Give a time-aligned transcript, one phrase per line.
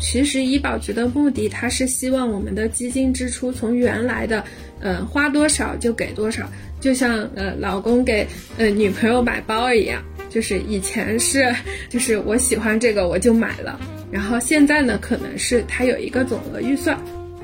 [0.00, 4.44] 其实医保局的目的，它是希望我们的基金支出从原来的，
[4.80, 6.48] 呃，花多少就给多少，
[6.80, 8.26] 就像呃老公给
[8.58, 11.52] 呃女朋友买包一样，就是以前是
[11.88, 13.80] 就是我喜欢这个我就买了，
[14.10, 16.96] 然后现在呢可能是它有一个总额预算，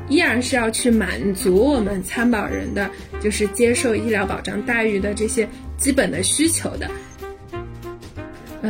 [0.08, 2.90] 依然是要去满足我们参保人的
[3.20, 5.48] 就是接受医疗保障待遇的这些
[5.78, 6.90] 基本的需求的。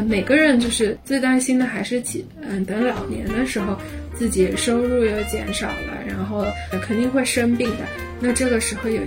[0.03, 3.77] 每个人就是最担心的还是起，嗯，等老年的时候，
[4.15, 6.45] 自己收入又减少了，然后
[6.83, 7.85] 肯定会生病的。
[8.21, 9.01] 那这个时候有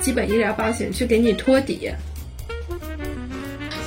[0.00, 1.90] 基本医疗保险去给你托底。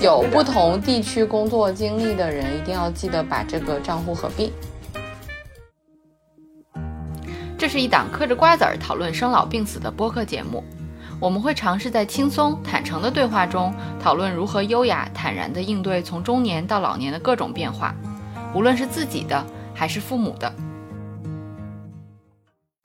[0.01, 4.49] 有不同地区工作经历的人，一定要记得把这个账户合并。
[7.57, 10.63] 这是一档嗑着瓜子儿讨论生老病死的播客节目。
[11.21, 17.93] 我们会尝试在轻松坦诚的对话中，讨论如何优雅坦然地应对从中年到老年的各种变化，
[18.55, 20.53] 无论是自己的还是父母的。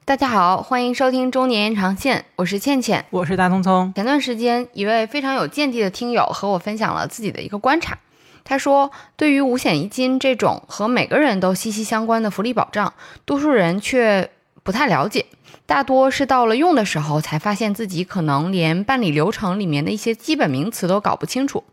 [0.03, 3.93] 大家好，欢迎收听中年延长线，我是倩倩，我是大聪聪。
[3.95, 7.97] 前段时间，一位非常有见地的听友和我分享了自己的一个观察，
[8.43, 14.29] 他说，对于五险一金这种和每个人都息息相关的福利保障，多数人却
[14.61, 15.25] 不太了解。
[15.67, 21.63] 大多是到了用的时候，才发现自己可能连办理流程里面的一些基本名词都搞不清楚。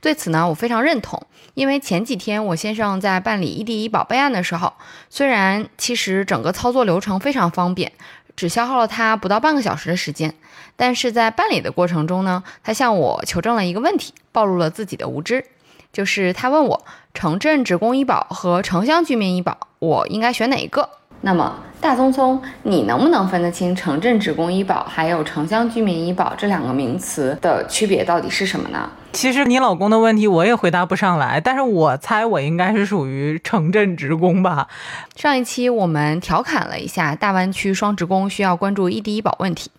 [0.00, 4.74] 对此呢，我非常认同，因为前几天我先生在办理异地医保备案的时候，
[5.08, 7.92] 虽然其实整个操作流程非常方便，
[8.36, 10.34] 只消耗了他不到半个小时的时间，
[10.76, 15.46] 但是在办理的过程中呢，他向我求证了一个问题，暴露了自己的无知，
[15.92, 20.90] 就是他问我城镇职工医保和城乡居民医保，我应该选哪一个？
[21.22, 28.90] 那么，大聪聪，你能不能分得清城镇职工医保还有城乡居民医保这两个名词的区别到底是什么呢？
[29.12, 34.68] 其实你老公的问题我也回答不上来，但是我猜我应该是属于城镇职工吧。
[35.16, 39.70] 上一期我们调侃了一下大湾区双职工需要关注异地医保问题，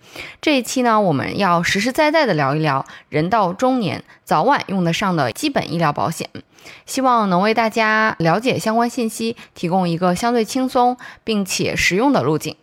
[0.42, 6.30] 这一期呢，我们要实实在在的聊一聊人到中年早晚用得上的基本医疗保险，
[6.86, 12.56] 希望能为大家了解相关信息提供一个相对轻松并且实用的路径。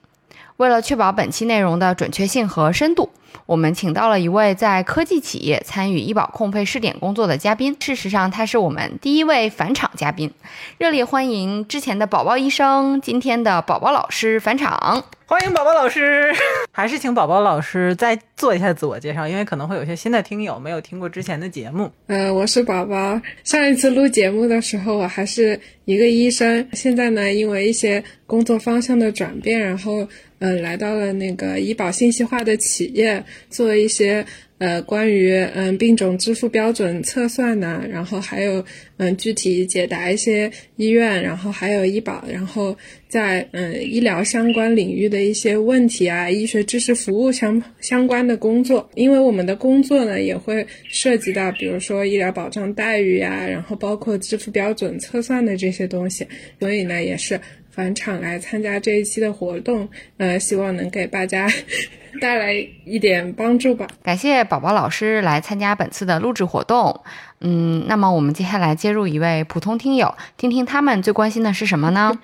[0.59, 3.11] 为了确保本期内容的准确性和深度。
[3.47, 10.33] 我们请到了一位在科技企业参与医保控费试点工作的嘉宾，事实上他是我们第一位返场嘉宾，
[10.79, 16.35] 热烈欢迎之前的宝宝医生，今天的宝宝老师返场，欢迎宝宝老师，
[16.73, 21.91] 还是请宝宝老师再做一下自我介绍，因为可能会有些新的听友没有听过之前的节目。
[22.09, 30.09] 呃，我是宝宝，上一次录节目的时候我还是一个医生，现在呢因为一些工作方向的转变，然后。
[30.41, 34.25] 嗯，来到了那个医保信息化的企业，做一些
[34.59, 38.65] 呃关于嗯病种支付标准测算呐，然后还有
[38.99, 42.77] 嗯具体解答一些医院，然后还有医保，然后
[43.09, 48.89] 在嗯医疗相关领域的一些问题啊，医学知识服务相相关的工作。
[48.95, 56.25] 因为我们的工作呢，也会涉及到比如说医疗保障待遇呀，然后包括支付标准测算的这些东西，
[56.61, 57.41] 所以呢，也是。
[57.79, 61.49] 返场来参加这一期的活动，呃，希望能给大家
[62.21, 62.53] 带来
[62.85, 63.87] 一点帮助吧。
[64.03, 67.05] 感谢宝宝老师来参加本次的录制活动。
[67.39, 72.19] 嗯，那么我们接下来接入一位普通听友，听听他们最关心的是什么呢？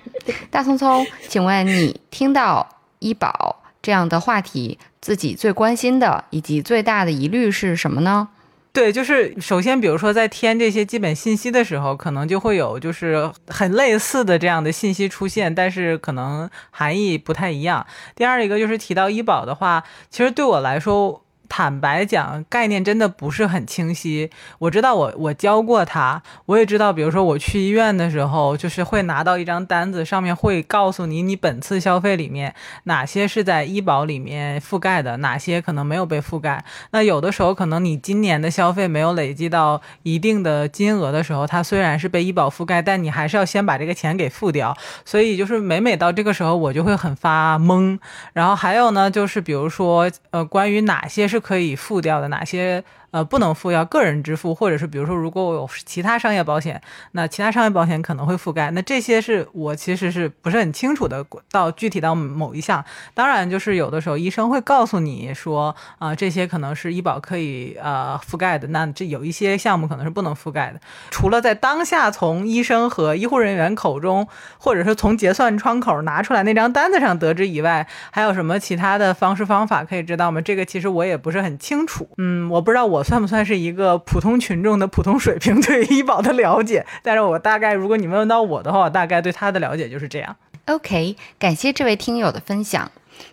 [0.51, 2.67] 大聪聪，请问你听到
[2.99, 8.27] 医保这样的话题，自己最关心的以及最大的疑虑是什么呢？
[8.75, 17.87] 对，就是首先，比如说在填这些基本信息的时候，可能就会有就是很类似的这样的信息出现，但是可能含义不太一样。
[18.15, 21.24] 第二一个就是提到医保的话，其实对我来说。
[21.47, 24.29] 坦白讲，概念真的不是很清晰。
[24.59, 32.53] 我知道我我教过他，我也知道，比如说我去医院的时候，就是会拿到一张单子，上面会告诉你你本次消费里面
[32.85, 36.65] 哪些是在医保里面覆盖的，哪些可能没有被覆盖。
[36.91, 44.75] 那有的时候可能你今年的消费没有累积到一定的金额的时候，它虽然是被医保覆盖，但你还是要先把这个钱给付掉。
[45.05, 47.99] 所以就是每每到这个时候，我就会很发懵。
[48.33, 51.34] 然后还有呢，就是比如说呃，关于哪些是。
[51.35, 52.81] 是可以付掉的哪些？
[53.11, 56.81] 呃，不能付要个人支付，或者是比如说，如果我有其他商业保险，
[57.13, 58.69] 那其他商业保险可能会覆盖。
[58.71, 62.83] 那这些是我其实是不是很清楚的，到具体到某一项。
[63.13, 68.67] 当然，就是有的时候医生会告诉你说，啊，这些可能是医保可以呃覆盖的。
[68.67, 70.81] 那这有一些项目可能是不能覆盖的。
[71.09, 80.41] 除了在当下从医生和医护人员口中，或者是从结算窗口拿出来那张单子上得知以外，还有什么其他的方式方法可以知道吗？
[80.41, 82.05] 这个其实我也不是很清楚。
[82.17, 83.04] 嗯，我不知道我。
[83.05, 86.85] 算不算是一个普通群众的普通水平 对医保的了解？
[87.03, 90.35] 但是我大概，如果你问到我的话，我大概对他的了解就是这样。
[90.65, 92.91] OK，感谢这位听友的分享。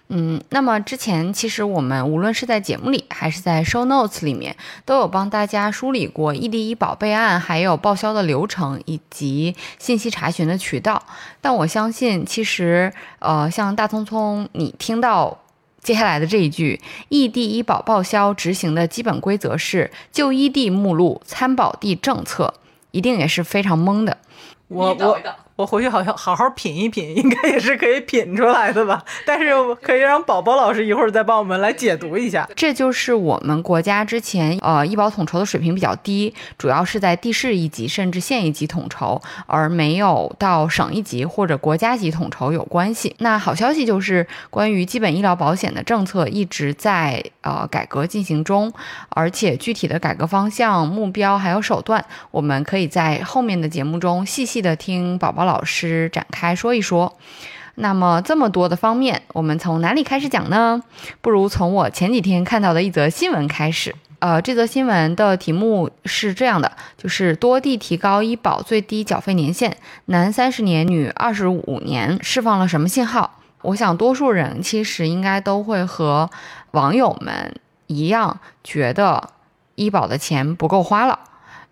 [0.09, 4.55] 嗯，那么之前其实我们无论是在节目里还是在 show notes 里面，
[4.85, 11.03] 都有帮大家梳理过异地医保备案还有报销的流程以及信息查询的渠道。
[11.41, 15.39] 但我相信，其实呃，像大聪聪，你听到
[15.83, 16.81] 接下来的这一句
[17.11, 22.55] “异地医保报销执行的基本规则是就医地目录、参保地政策”，
[22.93, 24.19] 一定也是非常懵的。
[24.69, 25.19] 我我。
[25.55, 29.05] 我回去好像好好品一品，应该也是可以品出来的吧。
[29.27, 29.53] 但是
[29.83, 32.49] 可以让宝宝老师一会儿再帮我们来解读一下。
[32.57, 43.15] 这就是我们国家之前呃医保统筹的水平比较低，主要是在地市一级甚至县一级统筹，而没有到省一级或者国家级统筹有关系。
[43.19, 48.73] 那好消息就是关于基本医疗保险的政策一直在呃改革进行中，
[49.11, 55.42] 而且具体的改革方向、目标还有手段，我们可以在后面的节目中细细的听宝宝。
[55.45, 57.17] 老师展开说一说，
[57.77, 60.83] 那么这么多的方面，我们从哪里开始讲呢？
[61.21, 63.95] 不如从我前几天看到的一则新闻开始。
[64.19, 73.41] 呃，这则新闻的题目是这样的，就是多地提高医保最低缴费年限，男三十年，女二十五年，释放了什么信号？
[73.63, 76.31] 我想多数人其实应该都会和
[76.71, 77.55] 网友们
[77.89, 79.31] 一样，觉得
[79.75, 81.19] 医保的钱不够花了。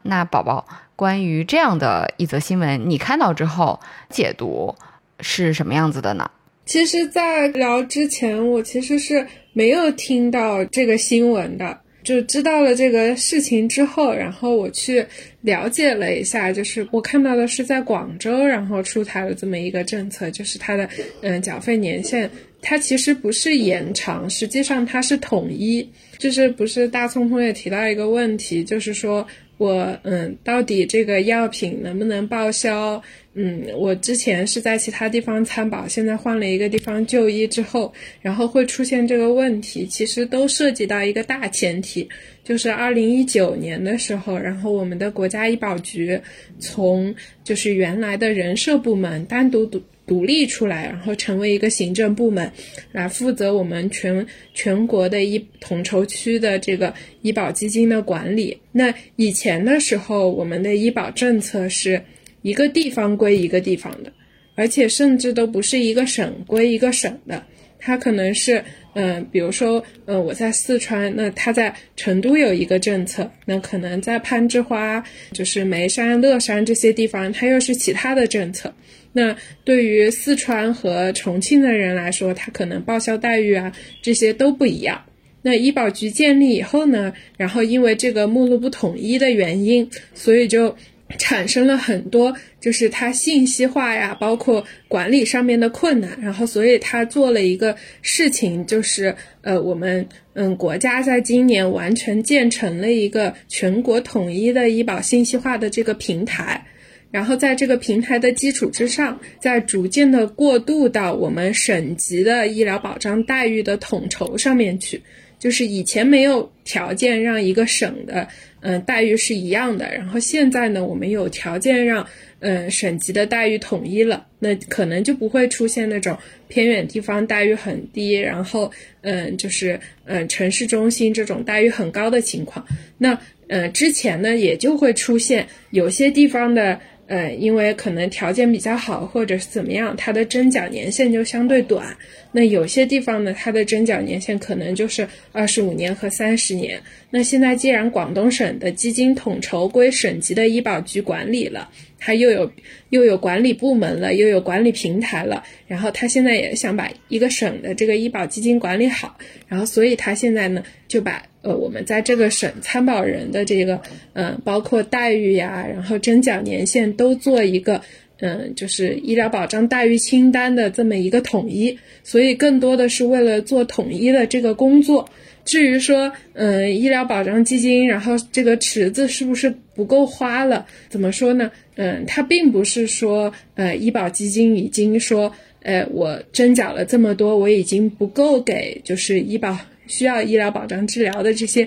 [0.02, 0.67] 那宝宝。
[0.97, 3.81] 关于这样的一则新闻，你看到之后
[4.11, 4.75] 解读
[5.20, 6.31] 是什么样子的呢？
[6.67, 15.05] 其实，在聊之前，我其实是没有听到这个新闻的，就知道了这个事情之后，然后我去
[15.41, 20.87] 了解了一下，就是我看到的是在广州，然后出台了这么一个政策，就是它的
[21.23, 22.31] 嗯缴费年限，
[22.61, 29.26] 它其实不是延长，实际上它是统一，就是不是大聪聪也提到一个问题，就是说。
[29.61, 33.03] 我嗯，到底这个药品能不能报销？
[33.35, 37.93] 嗯，我之前是在其他地方参保，现在换了一个地方就医之后，
[38.23, 39.87] 然后会出现这个问题。
[39.87, 42.09] 其实都涉及到一个大前提，
[42.50, 46.20] 就是二零一九年的时候，然后我们的国家医保局
[46.58, 47.14] 从
[47.44, 49.81] 就是原来的人社部门单独独。
[50.06, 52.50] 独立出来，然后成为一个行政部门，
[52.91, 56.93] 来负责我们全全国的医统筹区的这个
[57.23, 58.58] 医保基金的管理。
[58.73, 62.02] 那以前的时候，我们的医保政策是
[62.43, 64.12] 一个地方归一个地方的，
[64.56, 67.47] 而且甚至都不是一个省归一个省的，
[67.81, 68.62] 它可能是，
[68.94, 78.73] 嗯，比如说，嗯，我在四川，那他在成都有一个政策，那可能在攀枝花、就是眉山、乐山这些地方，它又是其他的政策。
[79.12, 79.35] 那
[79.65, 83.73] 对于四川和重庆的人来说，他可能报销待遇啊
[84.03, 85.03] 这些都不一样。
[85.43, 90.76] 那医保局建立以后呢，然后因为这个目录不统一的原因，所以就
[91.19, 96.19] 产生了很多就是它信息化呀，包括管理上面的困难。
[96.21, 106.65] 然后所以他做了一个事情，就是呃，我们嗯国家在今年完全建成了一个全国统一的医保信息化的这个平台。
[107.11, 115.03] 然后在这个平台的基础之上，再逐渐的过渡到我们省级的医疗保障待遇的统筹上面去。
[115.37, 118.29] 就是以前没有条件让一个省的
[118.61, 122.07] 嗯待遇是一样的，然后现在呢，我们有条件让
[122.41, 126.17] 嗯省级的待遇统一了，那可能就不会出现那种
[126.49, 128.71] 偏远地方待遇很低，然后
[129.02, 132.67] 嗯就是嗯城市中心这种待遇很高的情况。
[132.99, 136.81] 那嗯之前呢，也就会出现有些地方的。
[137.11, 141.85] 呃，因为可能条件比较好，或者是怎么样，它的征缴年限就相对短。
[142.31, 146.81] 那有些地方呢，它的征缴年限可能就是二十五年和三十年。
[147.11, 151.69] 那现在既然广东省的基金统筹归省级的医保局管理了，
[152.00, 152.50] 他又有
[152.88, 159.16] 又有管理部门了，又有管理平台了，然后他现在也想把一个省的这个医保基金管理好，
[159.47, 161.23] 然后所以他现在呢就把。
[161.42, 163.80] 呃，我们在这个省参保人的这个，
[164.12, 167.80] 嗯，包括待遇呀，然后征缴年限都做一个，
[168.19, 175.09] 嗯，就是医疗保障待遇清单的这么一个统一，所以更多的是为了做统一的这个工作。
[175.50, 180.64] 至于说，嗯，医疗保障基金，然后这个池子是不是不够花了？
[180.88, 181.50] 怎么说呢？
[181.75, 189.59] 嗯，它并不是说，呃，医保基金已经说，呃，我征缴了这么多，我已经不够给就是医保。
[189.88, 191.66] 需要医疗保障治疗的这些，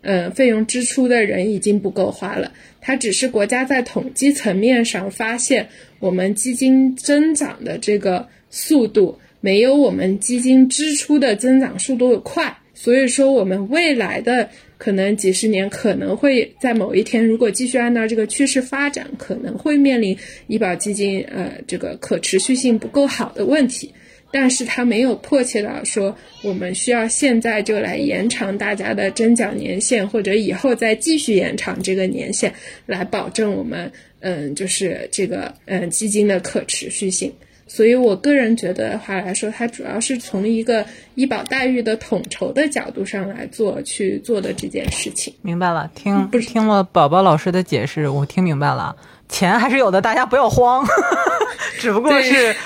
[0.00, 2.52] 嗯，费用支出的人已经不够花了。
[2.80, 5.68] 它只是国家在统计层面上发现，
[6.00, 23.92] 我们基金增长的这个速度没有我们基金支出的增长速度快，所以说我们未来的可能几十年可能会在某一天，如果继续按照这个趋势发展，可能会面临医保基金呃这个可持续性不够好的问题。
[24.32, 32.50] 但是它没有迫切到说我们需要现在就来延长大家的征缴年限，或者以后再继续延长这个年限，
[32.86, 37.30] 来保证我们嗯就是这个嗯基金的可持续性。
[37.72, 40.84] 所以我个人觉得的话来说，它主要是从一个
[41.14, 45.32] 医保待遇的统筹的角度上来做去做的这件事情。
[45.40, 48.96] 明白了，听不是听了宝宝老师的解释，我听明白了，
[49.28, 50.84] 钱还是有的，大家不要慌，
[51.78, 52.56] 只不过是。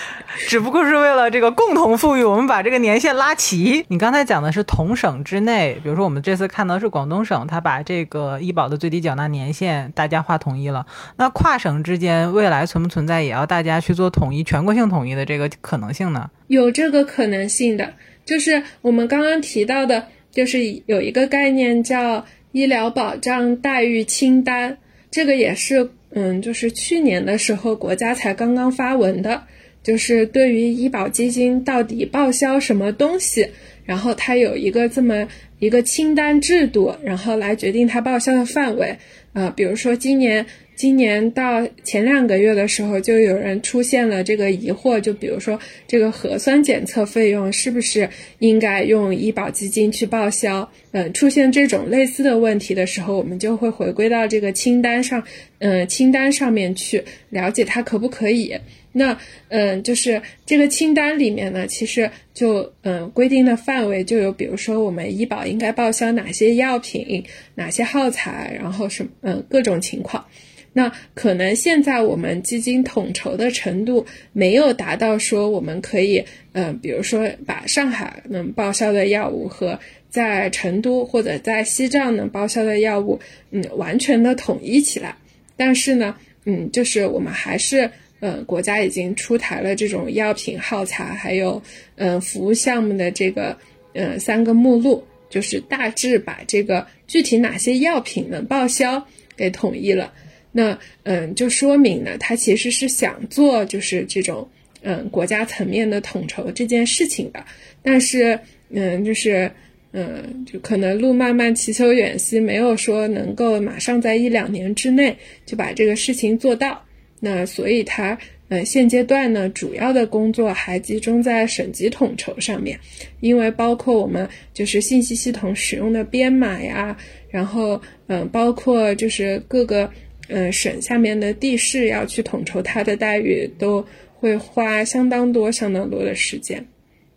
[0.47, 3.85] 只不过是为了这个共同富裕，我们把这个年限拉齐。
[3.89, 10.85] 你刚才讲的是同省之内，比如说我们这次看到是广东省，它把这个医保的最低缴纳年限大家划统一了。
[11.17, 16.31] 那跨省之间未来存不存在也要大家去做统一、全国性统一的这个可能性呢？
[16.49, 24.77] 有这个可能性的，就是我们刚刚提到的，就是有一个概念叫医疗保障待遇清单，
[25.11, 29.43] 这个也是嗯，就是去年的时候国家才刚刚发文的。
[29.85, 33.47] 就是对于医保基金到底报销什么东西，
[33.85, 35.29] 然后它有一个这么
[35.61, 38.97] 一个清单制度，然后来决定它报销的范围。
[39.35, 50.67] 呃，比如说今年，今年到前两个月的时候，就有人出现了这个疑惑，就比如说这个核酸检测费用是不是应该用医保基金去报销？
[50.93, 55.23] 嗯，出现这种类似的问题的时候，我们就会回归到这个清单上，
[55.59, 58.57] 嗯，清单上面去了解它可不可以。
[58.97, 67.25] 那嗯，就是这个清单里面呢，其实就嗯规定的范围就有，比如说我们医保应该报销哪些药品、
[67.57, 70.25] 哪些耗材，然后什嗯各种情况。
[70.73, 79.77] 那可能现在我们基金统筹的程度没有达到说我们可以嗯，比如说把上海能报销的药物和
[80.09, 83.19] 在成都或者在西藏能报销的药物
[83.51, 85.17] 嗯完全的统一起来。
[85.57, 87.91] 但是呢，嗯，就是我们还是。
[88.27, 91.63] 嗯，国家已经出台了这种药品耗材还有
[91.97, 93.55] 嗯服务项目的这个
[93.93, 100.11] 嗯三个目录，就是大致把这个具体哪些药品能报销给统一了。
[100.53, 104.49] 那嗯，就说明呢，他其实是想做就是这种
[104.81, 107.45] 嗯国家层面的统筹这件事情的。
[107.83, 108.41] 但是
[108.71, 109.51] 嗯，就是
[109.93, 115.15] 嗯，就可能路漫漫其修远兮，没有说能够马上在一两年之内
[115.45, 116.83] 就把这个事情做到。
[117.25, 122.79] 那所以他嗯，现阶段呢，主要的工作还集中在省级统筹上面，
[123.21, 126.95] 因为包括我们就是信息系统使用的编码呀，
[127.31, 129.91] 然后，嗯，包括就是各个，
[130.29, 136.63] 嗯，省下面的地市要去统筹它的待遇，都会花相当多、相当多的时间。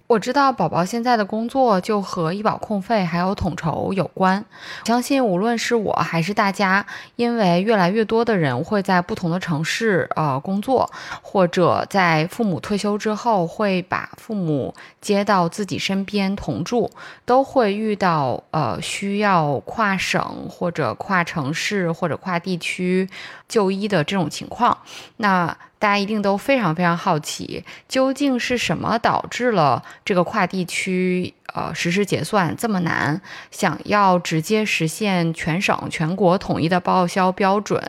[0.08, 4.44] 我知道宝宝现在的工作就和医保控费还有统筹有关。
[4.86, 6.86] 相信无论是我还是大家，
[7.18, 10.90] 因为越来越多的人会在不同的城市呃工作，
[11.22, 16.90] 或者在父母退休之后会把父母接到自己身边同住，
[17.26, 23.10] 都会遇到呃需要跨省或者跨城市或者跨地区
[23.50, 24.78] 就医的这种情况。
[25.18, 33.22] 那大家一定都非常非常好奇，究竟是什么导致了这个跨地区呃实时结算这么难？
[33.52, 37.82] 想要直接实现全省全国统一的报销标准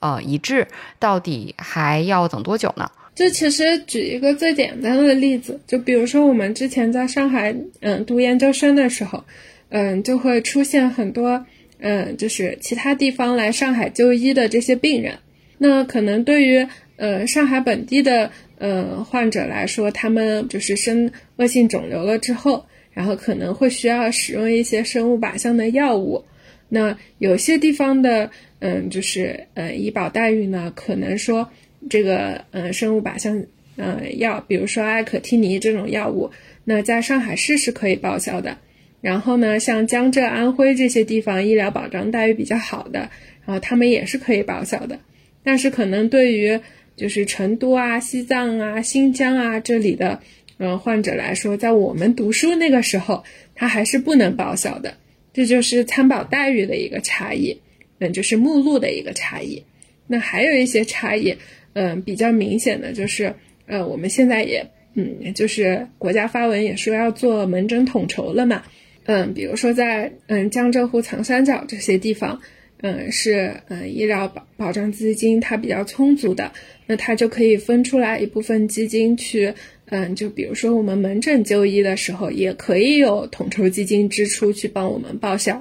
[0.00, 0.66] 呃一致，
[0.98, 2.90] 到底还要等多久呢？
[3.14, 9.24] 就其实举一个最简单的例子，就比如说我们之前在上海嗯读研究生的时候，
[9.70, 11.44] 嗯就会出现很多
[11.80, 15.18] 嗯就是其他地方来上海就医的这些病人，
[15.58, 16.64] 那可能对于
[16.98, 26.22] 呃，上海本地的呃患者来说，他们就是生恶性肿瘤了之后，然后可能会需要使用一些生物靶向的药物。
[26.68, 31.48] 那有些地方的嗯，就是呃医保待遇呢，可能说
[31.88, 33.42] 这个呃生物靶向
[33.76, 36.30] 呃药，比如说艾可替尼这种药物，
[36.64, 38.58] 那在上海市是可以报销的。
[39.00, 43.08] 然后呢，像江浙、安徽这些地方医疗保障待遇比较好的，
[43.46, 44.98] 然后他们也是可以报销的。
[45.44, 46.60] 但是可能对于
[46.98, 50.20] 就是成都啊、西藏啊、新疆啊这里的，
[50.58, 53.22] 嗯，患者来说，在我们读书那个时候，
[53.54, 54.92] 他还是不能报销的。
[55.32, 57.56] 这就是参保待遇的一个差异，
[58.00, 59.62] 嗯，就是目录的一个差异。
[60.08, 61.36] 那还有一些差异，
[61.74, 63.32] 嗯，比较明显的就是，
[63.66, 68.64] 呃，我们现在也，嗯，就是国家发文也说要做门诊统筹了嘛，
[69.04, 72.40] 嗯，比如说在，嗯，江浙沪长三角这些地方。
[72.80, 76.52] 嗯，是嗯，医疗保保障资金它比较充足的，
[76.86, 79.52] 那它就可以分出来一部分基金去，
[79.86, 85.60] 嗯，就比如说我们门诊就医的时候，也可以有统筹基金支出去帮我们报销。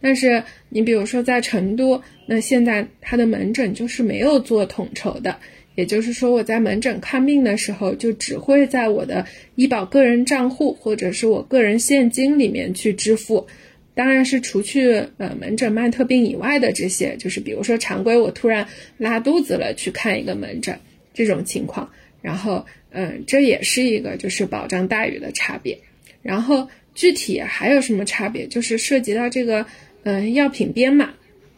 [0.00, 5.36] 但是你比如说在成都，那现在它的门诊就是没有做统筹的，
[5.74, 9.26] 也就是说我在门诊看病的时候，就只会在我的
[9.56, 13.46] 医保个人账户或者是我个人现金里面去支付。
[13.98, 18.64] 当然是除去呃门诊慢特病以外的这些，就是比如说常规我突然
[18.96, 20.78] 拉肚子了去看一个门诊
[21.12, 21.90] 这种情况，
[22.22, 25.76] 然后嗯这也是一个就是保障待遇的差别。
[26.22, 28.46] 然后具体还有什么差别？
[28.46, 29.66] 就是涉及到这个
[30.04, 31.12] 嗯药品编码，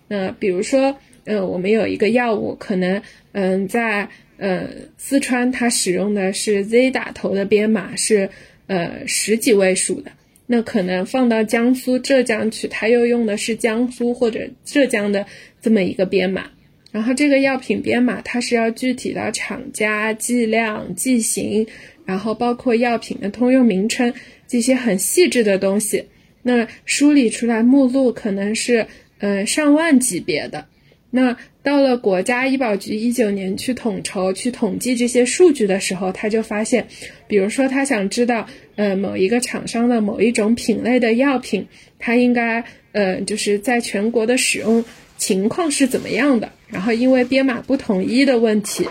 [0.08, 4.66] 呃比如说呃我们有一个药物可能嗯在呃
[4.96, 8.30] 四川它使用的是 Z 打头的编码是
[8.66, 10.10] 呃十几位数的。
[10.52, 15.24] 那可能放到江苏、浙江去，他又用的是江苏或者浙江的
[15.62, 16.50] 这么一个编码，
[16.90, 21.68] 然后这个药品编码它是要具体到厂家、剂量、剂型，
[22.04, 24.12] 然后包括药品的通用名称
[24.48, 26.06] 这些很细致的东西，
[26.42, 28.88] 那梳理出来目录可能是
[29.18, 30.66] 呃上万级别的。
[31.12, 31.36] 那
[31.70, 36.88] 到了国家医保局一九年去统筹、去统计这些数据的时候，他就发现，
[37.28, 41.68] 比如说他想知道，呃，某一个厂商的某一种品类的药品，
[42.00, 44.84] 它应该，呃，就是在全国的使用
[45.16, 46.50] 情况是怎么样的。
[46.66, 48.88] 然后因为编码不统一的问题，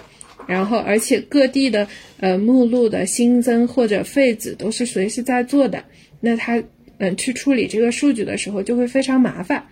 [0.48, 1.90] 然后而且各地的
[2.22, 5.84] 呃目录的新增或者废止都是随时在做的，
[6.22, 6.64] 那他
[6.98, 9.68] 嗯去处理这个数据的时候就会非常麻烦。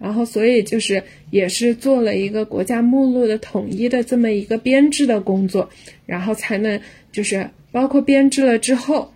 [0.00, 5.68] 然后，所以就是也是做了一个国家目录的统一的这么一个编制的工作，
[6.06, 6.80] 然后才能
[7.12, 9.12] 就是包括编制了之后，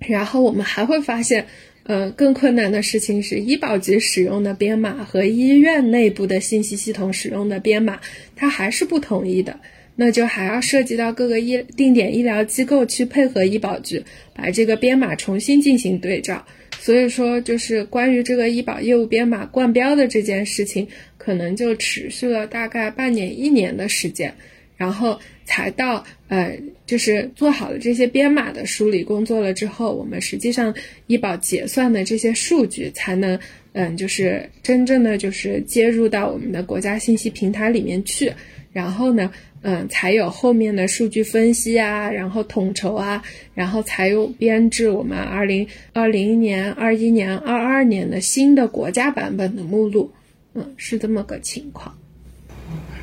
[0.00, 1.46] 然后我们还会发现，
[1.84, 8.00] 呃，更困难的事情是医保局使用的编码和医院内部的信息系统使用的编码，
[8.34, 9.60] 它还是不统一的，
[9.94, 14.02] 那就还要涉及到各个医定点医疗机构去配合医保局，
[14.34, 16.44] 把这个编码重新进行对照。
[16.82, 24.34] 所以说，就是关于这个医保业务编码冠标的这件事情，可能就持续了大概半年、一年的时间，
[24.78, 30.74] 然后才到呃，就是做好了这些编码的梳理工作了之后，我们实际上
[31.06, 33.38] 医保结算的这些数据才能，
[33.74, 38.32] 嗯，就是真正的就是接入到我们的国家信息平台里面去，
[38.72, 39.30] 然后呢。
[39.62, 43.22] 嗯，才有后面的数据分析啊，然后统筹啊，
[43.54, 50.10] 然后才有编制我们二零二零年、二一年、二二年的新的国家版本的目录。
[50.54, 51.94] 嗯，是这么个情况。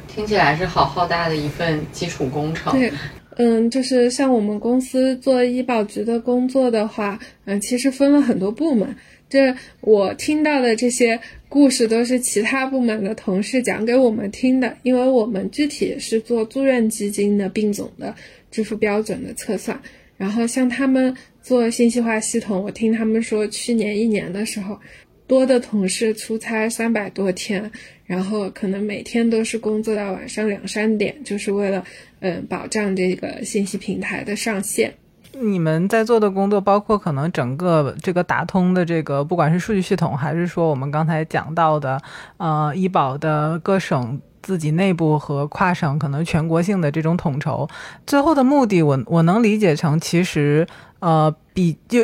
[0.08, 2.74] 听起来是好浩大的一份基础工程。
[2.74, 2.92] 对，
[3.38, 8.96] 嗯，就是像我们公司做医保局的工作的话，嗯，其实分了很多部门。
[9.30, 18.16] 这我听到的这些故事都是其他部门的同事讲给我们听的，因为我们具体是做住院基金的病总的
[18.50, 19.80] 支付标准的测算，
[20.16, 24.80] 然后像他们做信息化系统，我听他们说去年一年的时候，
[25.28, 27.70] 多的同事出差三百多天，
[28.06, 31.84] 然后可能每天都是工作到晚上两三点，就是为了
[32.22, 34.94] 嗯保障这个信息平台的上线。
[35.34, 42.02] 你们在做的工作，包括可能整个这个打通的这个，不管是数据系统，还是说我们刚才讲到的，
[42.38, 47.68] 呃，医保的各省自己内部和跨省可能全国性的这种统筹，
[48.06, 50.66] 最后的目的，我我能理解成其实。
[51.00, 52.00] 呃，比就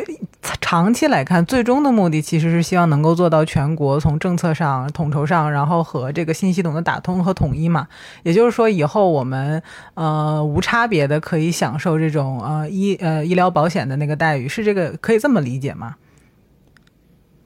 [0.60, 7.88] 长期来看，最终的目的其实是希望能够做到全国从政策上统筹上，然后和这个信息系统的打通和统一嘛。
[8.22, 9.60] 也就是说，以后我们
[9.94, 15.96] 呃无差别的可以享受这种呃医呃医疗保险的那个待遇，是这个可以这么理解吗？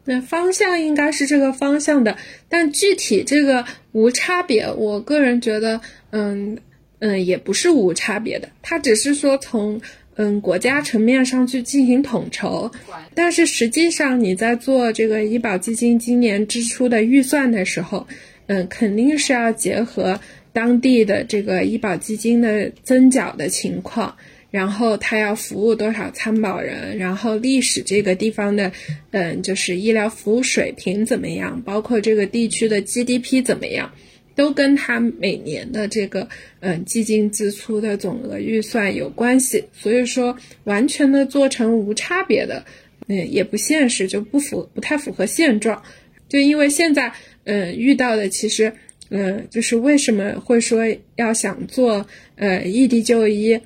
[0.08, 2.16] 那方向应该是这个方向的，
[2.48, 6.58] 但具体这个无差别，我个人觉得，嗯
[7.00, 9.80] 嗯，也不是无差别的，它只是说从。
[10.20, 12.68] 嗯，国家层面上去进行统筹，
[13.14, 18.04] 但是实际上你在做这个医保基金今年支出的预算的时候，
[18.48, 20.18] 嗯，肯定是要结合
[20.52, 24.16] 当地的这个医保基金的增缴的情况，
[24.50, 28.72] 然后他要服务多少参保人，然后历史这个地方的，
[29.10, 33.92] 嗯，就是医疗服务水平怎么样，包括这个地区的 GDP 怎么样。
[34.34, 36.28] 都跟他每年的这个
[36.60, 42.64] 嗯基金支出的总额预算有关系，所以说完全的做成无差别的，
[43.08, 45.82] 嗯也不现实，就不符不太符合现状。
[46.28, 47.12] 就因为现在
[47.46, 48.72] 嗯遇到的其实
[49.10, 50.84] 嗯就是为什么会说
[51.16, 52.06] 要想做
[52.36, 53.58] 呃异地就医，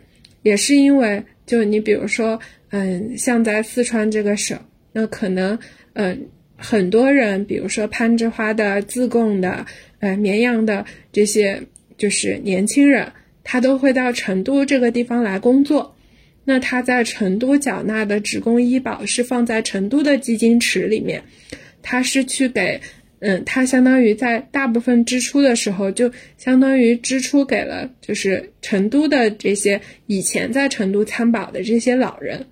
[0.42, 2.38] 也是因为就你比如说
[2.70, 4.58] 嗯像在四川这个省，
[4.92, 5.58] 那可能
[5.94, 9.66] 嗯很多人比如说攀枝花的自贡的。
[10.02, 11.62] 呃，绵阳的这些
[11.96, 13.12] 就是年轻人，
[13.44, 15.94] 他都会到成都这个地方来工作。
[16.44, 21.22] 那他在成都缴纳的职工医保是放在成都的基金池里面，
[21.82, 22.80] 他是去给
[23.24, 32.44] 嗯，它相当于在大部分支出的时候，就相当于支出给了就是成都的这些以前在成都参保的这些老人。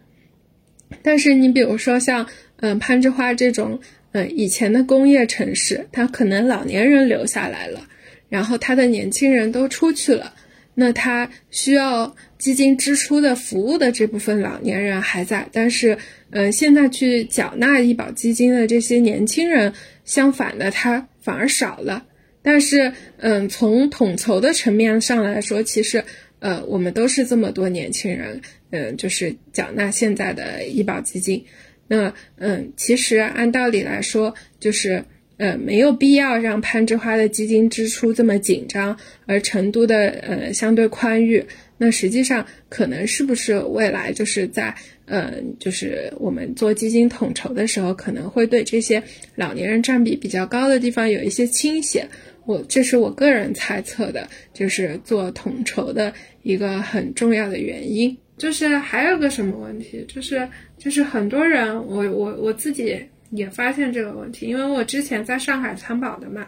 [1.03, 2.25] 但是你比如说像
[2.61, 3.81] 嗯攀枝花这种
[4.13, 7.89] 嗯以前的工业城市，它可能老年人留下来了，
[8.29, 10.35] 然后他的年轻人都出去了，
[10.75, 15.97] 那他需要基金支出的服务的这部分老年人还在，但是
[16.31, 19.73] 嗯现在去缴纳医保基金的这些年轻人。
[20.03, 22.05] 相反的，他反而少了。
[22.43, 26.03] 但是，嗯，从统筹的层面上来说，其实，
[26.41, 31.45] 呃，我们都是这么多年轻人，嗯，就是缴纳现在的医保基金。
[31.87, 35.05] 那，嗯，其实按道理来说，就是，
[35.37, 41.47] 呃，没有必要让攀枝花的基金支出这么紧张，而成都的，呃，相对宽裕。
[41.83, 44.75] 那实际上，可能是不是未来就是在。
[45.13, 49.03] 嗯，就是我们做基金统筹的时候，可能会对这些
[49.35, 52.09] 老年人占比比较高的地方有一些倾斜。
[52.47, 56.15] 我这是我个人猜测的，就是做统筹的
[56.45, 58.17] 一个很重要的原因。
[58.39, 62.97] 就是还有个什么问题，就是就是很多人，我我我自己
[63.33, 66.47] 也发现这个问题，因为我之前在上海参保的嘛，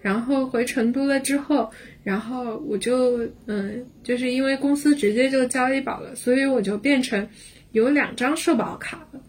[0.00, 1.68] 然后回成都了之后，
[2.04, 7.28] 然后我就嗯，就是因为公司直接就交医保了，所以我就变成。
[7.72, 9.20] 有两张社保卡了，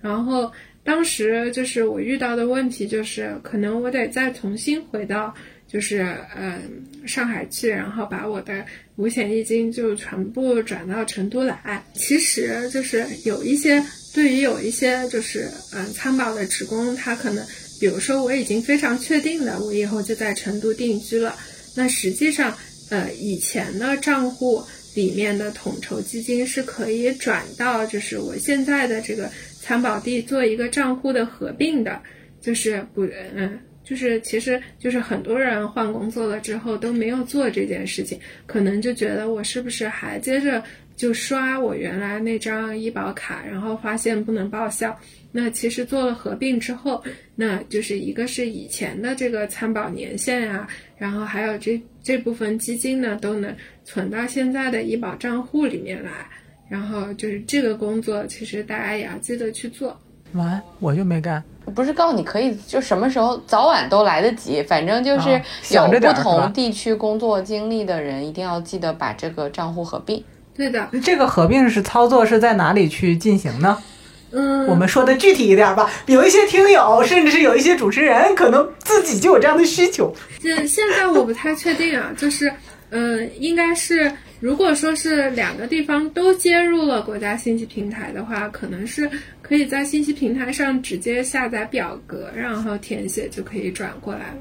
[0.00, 0.50] 然后
[0.82, 5.34] 当时就是我遇到的问题就是，可能我得再重新回到
[5.68, 8.64] 就是嗯上海去，然后把我的
[8.96, 11.84] 五险一金就全部转到成都来。
[11.92, 17.44] 其实就是有一些对于有一些就是嗯参保的职工，他可能
[17.78, 21.36] 比如说我已经非常确定了，我以后就在成都定居了。
[21.74, 22.56] 那实际上
[22.90, 24.62] 呃以前的账户。
[24.96, 29.30] 里面的统筹基金是可以转到，就是我现在的这个
[29.60, 32.02] 参保地做一个账户的合并的，
[32.40, 33.06] 就是不，
[33.36, 40.60] 嗯，就是其实就是很多人换工作了之后都没有做这件事情，可能就觉得我是不是还接着
[40.96, 44.98] 就刷我原来那张医保卡，然后发现不能报销。
[45.32, 47.02] 那其实做了合并之后，
[47.34, 50.66] 那就是一个是以前的这个参保年限啊，
[50.96, 53.54] 然后还有这这部分基金呢都能。
[53.82, 56.10] 存到现在的医保账户里面来，
[56.68, 59.98] 然后就是这个工作，其实大家也要记得去做。
[60.34, 61.42] 完，我就没干。
[61.74, 70.22] 不是告诉你可以，就什么时候早晚都来得及，反正就是有不同地区工作经历的人，一定要记得把这个账户合并。
[70.54, 73.76] 对的，这个合并是操作是在哪里去进行呢？
[74.32, 75.90] 嗯，我们说的具体一点吧。
[76.06, 80.14] 有一些听友，甚至是有一些主持人，可能自己就有这样的需求。
[80.40, 82.52] 现现在我不太确定啊， 就是。
[82.92, 89.08] 嗯，应该是，如果说是两个地方都接入了国家信息平台的话，可能是
[89.40, 94.38] 可以在信息平台上直接下载表格，然后填写就可以转过来了。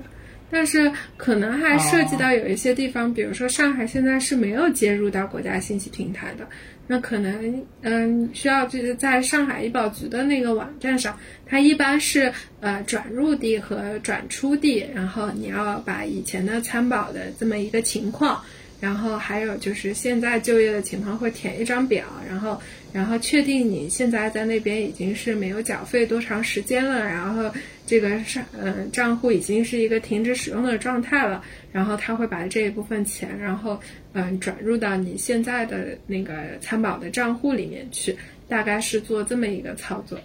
[0.49, 6.43] 但是可能还涉及到有一些地方，比如说上海现在是没有接入到国家信息平台的，
[6.91, 18.43] 那可能嗯需要就是在上海医保局的那个网站上，它一般是呃转入地和转出地，然后你要把以前的参保的这么一个情况，
[18.81, 22.59] 然后还有就是现在就业的情况会填一张表，然后。
[22.91, 27.47] 然后确定你现在在那边已经是没有缴费多长时间了，然后
[27.85, 31.39] 这个上嗯账户已经是一个停止使用的状态了，
[31.71, 33.79] 然后他会把这一部分钱，然后
[34.13, 38.17] 嗯转入到你现在的那个参保的账户里面去，
[38.47, 40.17] 大概是做这么一个操作。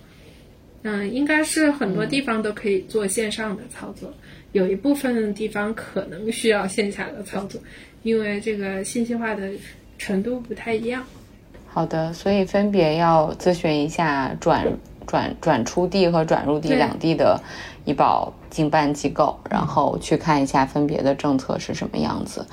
[0.83, 4.12] 嗯，应该是很多地方都可以做线上的操作，
[4.53, 7.61] 有一部分地方可能需要线下的操作，
[8.03, 9.51] 因为这个信息化的
[9.97, 11.03] 程度不太一样。
[11.66, 14.66] 好的，所以分别要咨询一下转
[15.07, 17.40] 转转出地和转入地两地的
[17.87, 22.47] 医保经办机构，然后去看一下分别的政策是什么样子。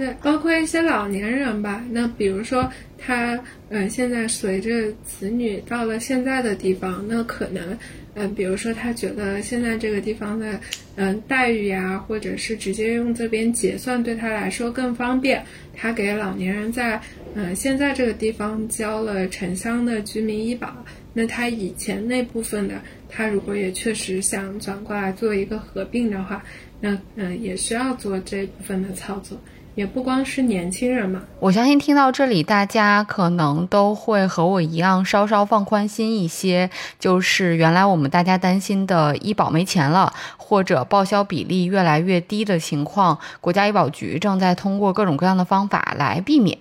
[0.00, 7.76] 对，包括一些老年人吧，那比如说他，嗯，现在随着子女到了现在的地方，那可能，
[8.14, 10.58] 嗯，比如说他觉得现在这个地方的，
[10.96, 15.44] 嗯，待遇呀，或者是直接用这边结算对他来说更方便，
[15.76, 16.98] 他给老年人在。
[17.34, 20.74] 嗯，现在这个地方交了城乡的居民医保，
[21.12, 26.42] 那他以前那部分的，他如果也确实想转过来做一个合并的话，
[26.80, 29.40] 那嗯也需要做这部分的操作，
[29.80, 31.22] 也不光是年轻人嘛。
[31.38, 46.58] 我相信听到这里，大家可能都会和我一样稍稍放宽心一些，就是原来我们大家担心的医保没钱了，或者报销比例越来越低的情况，国家医保局正在通过各种各样的方法来避免，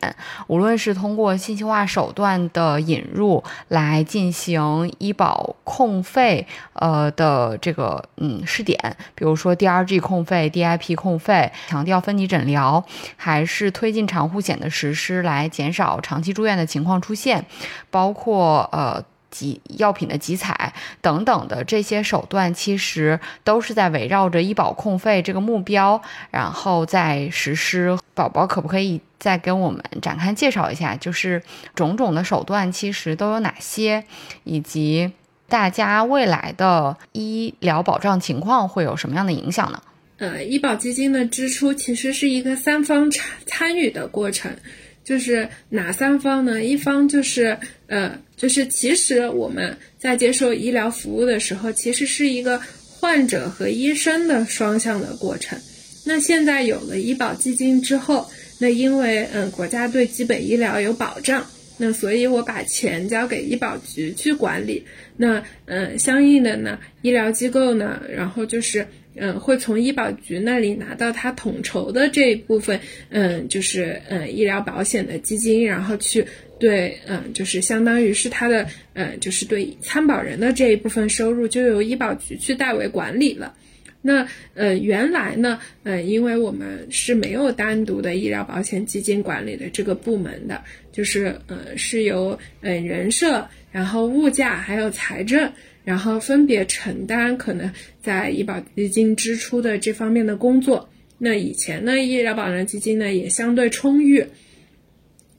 [0.47, 8.79] 无论是通过信息化手段的引入来进行医保控费，呃的这个嗯试点，
[9.13, 12.81] 比如说 DRG 控费、DIP 控费，强调分级诊疗，
[13.15, 17.45] 还是推进长护险的实施来减少长期住院的情况出现，
[17.89, 19.03] 包括呃。
[19.31, 27.95] 集药品的集采等等的这些手段，其实都是在围绕着医保控费这个目标，然后再实施。
[28.15, 31.43] 宝宝可不可以再跟我们展开介绍一下，就是
[31.75, 34.03] 种种的手段其实都有哪些，
[34.45, 35.13] 以及
[35.47, 39.79] 大家未来的医疗保障情况会有什么样的影响呢？
[40.19, 44.55] 呃，医保基金的支出其实是一个三方参参与的过程，
[45.03, 46.63] 就是哪三方呢？
[46.63, 48.19] 一方就是呃。
[48.39, 55.59] 就是其实我们在接受医疗服务的时候，其实是一个患者和医生的双向的过程。
[56.05, 61.45] 那现在有了医保基金之后，那因为嗯国家对基本医疗有保障，
[61.77, 64.85] 那所以我把钱交给医保局去管理。
[65.17, 76.25] 那嗯相应的呢，医疗机构呢，然后就是嗯会从医保局那里拿到他统筹的这一部分，嗯就是嗯医疗保险的基金，然后去。
[76.59, 83.55] 对，嗯，就是相当于是他的，嗯，就是对参保人的这一部分收入就由医保局去代为管理了。
[84.01, 95.53] 那，呃，原来呢，呃，因为我们是没有单独的医疗保险基金管理的这个部门的，就是，呃，是由，呃，人社，然后物价还有财政，
[95.89, 97.67] 然后分别承担可能
[97.99, 100.87] 在医保基金支出的这方面的工作。
[101.17, 104.23] 那以前呢，医疗保障基金呢也相对充裕。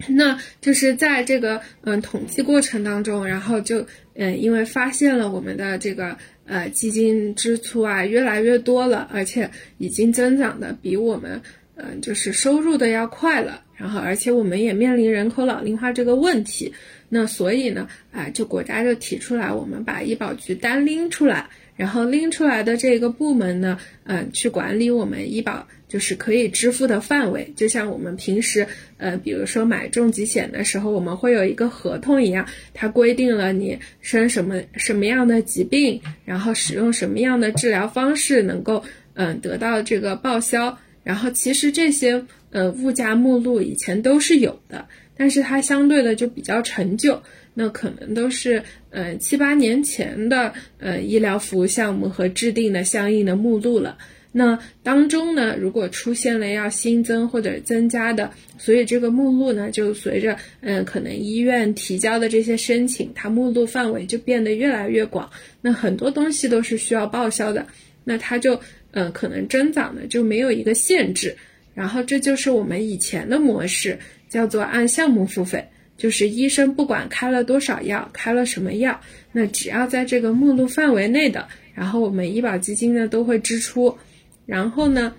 [0.08, 11.40] 那就是在这个嗯统计过程当中，然后就嗯因为发现了我们的这个呃基金支出啊越来越多了，而且已经增长的比我们
[11.82, 16.72] 嗯就是收入的要快了，然后而且我们也面临人口老龄化这个问题，
[17.08, 25.66] 那所以呢啊就国家就提出来，我们把医保局单拎出来，然后拎出来的这个部门呢嗯去管理我们医保。
[25.90, 28.64] 就是可以支付的范围，就像我们平时，
[28.96, 40.78] 呃，比如说买重疾险的时候，我们会有一个合同一样，它规定了你生什么什么样的疾病，然后使用什么样的治疗方式能够，嗯，得到这个报销。
[41.10, 47.20] 然后其实这些，呃，物价目录以前都是有的，但是它相对的就比较陈旧，
[47.52, 53.98] 那可能都是，呃，七八年前的，呃，医疗服务项目和制定的相应的目录了。
[54.30, 65.28] 那当中呢，如果出现了要新增或者增加的，所以这个目录呢，就随着嗯，可能医院提交的这些申请，它目录范围就变得越来越广。
[65.60, 67.66] 那很多东西都是需要报销的，
[68.04, 68.60] 那它就
[68.92, 71.36] 嗯，可能增长的就没有一个限制。
[71.74, 73.98] 然后这就是我们以前的模式，
[74.28, 75.64] 叫做按项目付费，
[75.96, 79.00] 就是医生不管开了多少药，开了什么药，
[79.32, 83.96] 那只要在这个目录范围内的，然后我们医保基金呢都会支出。
[84.44, 85.14] 然后呢，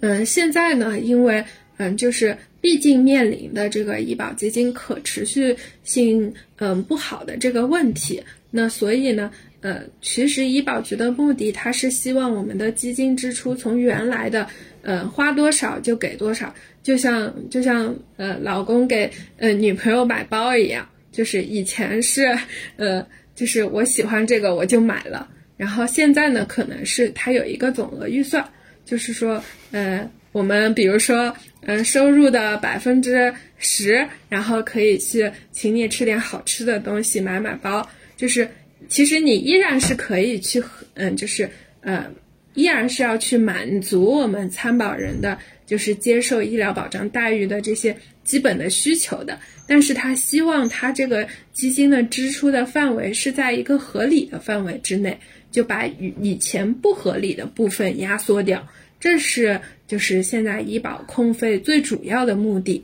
[0.00, 1.44] 嗯，现在呢，因为
[1.78, 9.30] 嗯，就是毕竟面临的这个医保基金可持续性嗯不好的这个问题，那所以呢，
[9.62, 14.46] 呃，其实医保局的目的，它是希望我们的基金支出从原来的
[14.82, 22.36] 呃花多少就给多少，就像就像呃老公给呃女朋友买包一样，就是以前是
[22.76, 25.28] 呃就是我喜欢这个我就买了。
[25.56, 28.44] 然后现在呢，可能是它有一个总额预算，
[28.84, 37.88] 就是说，呃，我们比如说，嗯，收入的百分之十，然后可以去请你吃点好吃的东西，买买包。
[38.16, 38.48] 就是
[38.88, 40.62] 其实你依然是可以去，
[40.94, 41.48] 嗯，就是
[41.80, 42.10] 呃，
[42.54, 49.38] 依然是要去满足我们参保人的，就是接受医疗保障待遇的这些基本的需求的。
[49.66, 55.18] 但是他希望他这个基金的支出的范围是在一个合理的范围之内。
[55.50, 58.66] 就把以以前不合理的部分压缩掉，
[58.98, 62.82] 这是就是现在医保控费最主要的目的。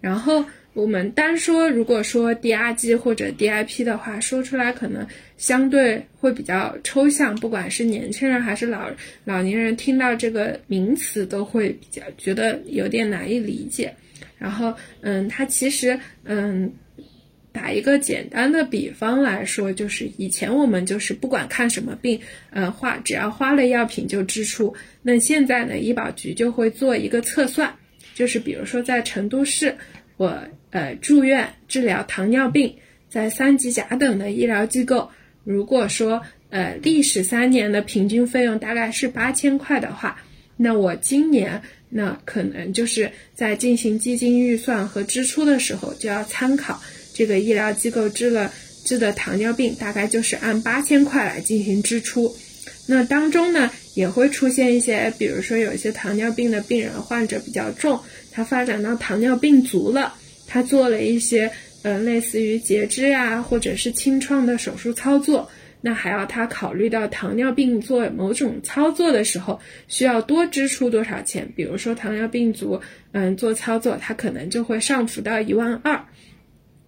[0.00, 5.06] 然后我们单说，如果说 DRG 或者 DIP 的话，说出来可能
[5.38, 8.90] 相对会比较抽象，不管是年轻人还是老
[9.24, 13.94] 老年人，听到这个名词都会比较觉得有点难以理解。
[14.36, 16.70] 然后，嗯，它其实，嗯。
[17.52, 22.18] 打一个简单的比方来说，就是以前我们就是不管看什么病，
[22.50, 24.74] 嗯，花只要花了药品就支出。
[25.02, 27.72] 那现在呢，医保局就会做一个测算，
[28.12, 29.72] 就是比如说在成都市，
[30.16, 30.36] 我
[30.74, 32.74] 呃住院治疗糖尿病，
[33.08, 35.08] 在三级甲等的医疗机构，
[35.44, 40.20] 如果说呃历时三年的平均费用大概是八千块的话，
[40.56, 46.82] 那我今年那可能就是在进行基金预算和支出的时候，就要参考
[47.14, 48.52] 这个医疗机构治了
[48.84, 52.34] 治的糖尿病，大概就是按八千块来进行支出。
[52.88, 58.00] 那当中呢，也会出现一些，比如说有一些糖尿病的病人患者比较重，
[58.32, 60.14] 他发展到糖尿病足了，
[60.46, 61.50] 他做了一些
[61.82, 72.80] 呃类似于截肢呀，或者是清创的手术操作，那还要他考虑到糖尿病做某种操作的时候需要多支出多少钱，比如说糖尿病足，
[73.12, 76.04] 嗯，做操作他可能就会上浮到一万二，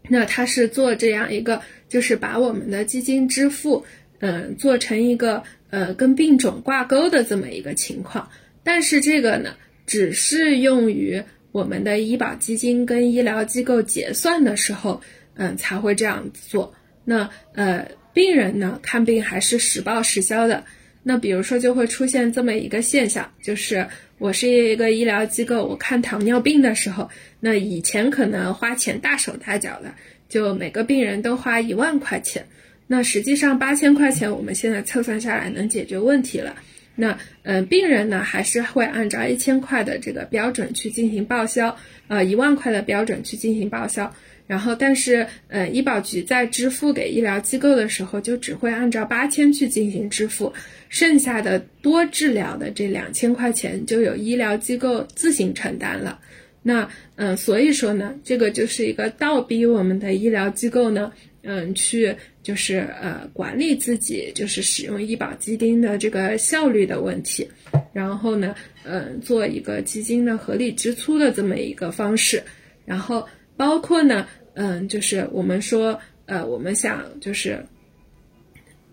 [0.08, 3.84] 那他是做这样一个，就是把我们的基金支付，
[4.20, 5.42] 嗯，做成一个。
[5.68, 8.30] 呃，跟病种挂钩的这么一个情况，
[8.62, 11.20] 但是这个呢，只适用于
[11.56, 15.00] 我们的医保基金跟医疗机构结算的时候，
[15.36, 16.74] 嗯，才会这样做。
[17.02, 20.62] 那呃，病人呢看病还是实报实销的。
[21.02, 23.88] 那比如说就会出现这么一个现象，就是
[24.18, 27.08] 我是一个医疗机构，我看糖尿病的时候，
[27.40, 29.94] 那以前可能花钱大手大脚的，
[30.28, 32.44] 就每个病人都花一万块钱。
[32.86, 36.54] 那实际上八千块钱，我们现在测算下来能解决问题了。
[36.96, 41.76] 那嗯，病人呢还是会按照一千块的这个标准去进行报销，
[42.08, 44.12] 呃，一万块的标准去进行报销。
[44.48, 50.52] 然后，但是呃，医保局在支付给医疗机构的时候，就只会按照八千去进行支付，
[50.88, 56.20] 剩下的多治疗的这两千块钱就由医疗机构自行承担了。
[56.62, 61.12] 那嗯，所以说呢，这个就是一个倒逼我们的医疗机构呢，
[61.46, 62.14] 嗯，去。
[62.42, 67.44] 就是呃管理自己就是使用医保基金的这个效率的问题，
[67.92, 68.54] 然后呢，
[68.84, 72.40] 嗯，做一个基金的合理支出的这么一个方式，
[72.84, 77.58] 然后包括呢，嗯，就是我们说，呃，我们想就是，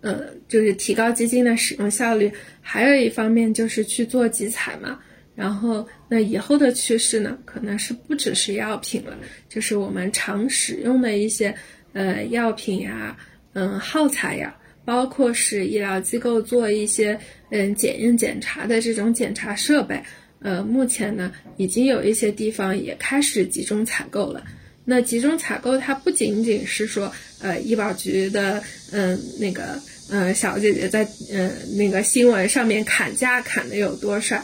[0.00, 2.28] 嗯，就是提高基金的使用效率，
[2.60, 4.98] 还有一方面就是去做集采嘛，
[5.36, 9.16] 然后那以后的趋势呢，可能是不只是药品了，
[9.48, 11.54] 就是我们常使用的一些
[11.94, 13.16] 呃药品呀。
[13.56, 14.52] 嗯，耗材呀，
[14.84, 17.16] 包括是医疗机构做一些
[17.50, 20.02] 嗯检验检查的这种检查设备，
[20.40, 24.44] 呃，目前呢已经有一些地方也开始集中采购了。
[24.84, 29.80] 那集中采购它不仅仅是说，呃，医保局的嗯那个
[30.10, 34.42] 嗯小姐姐在嗯那个新闻上面砍价砍的有多帅，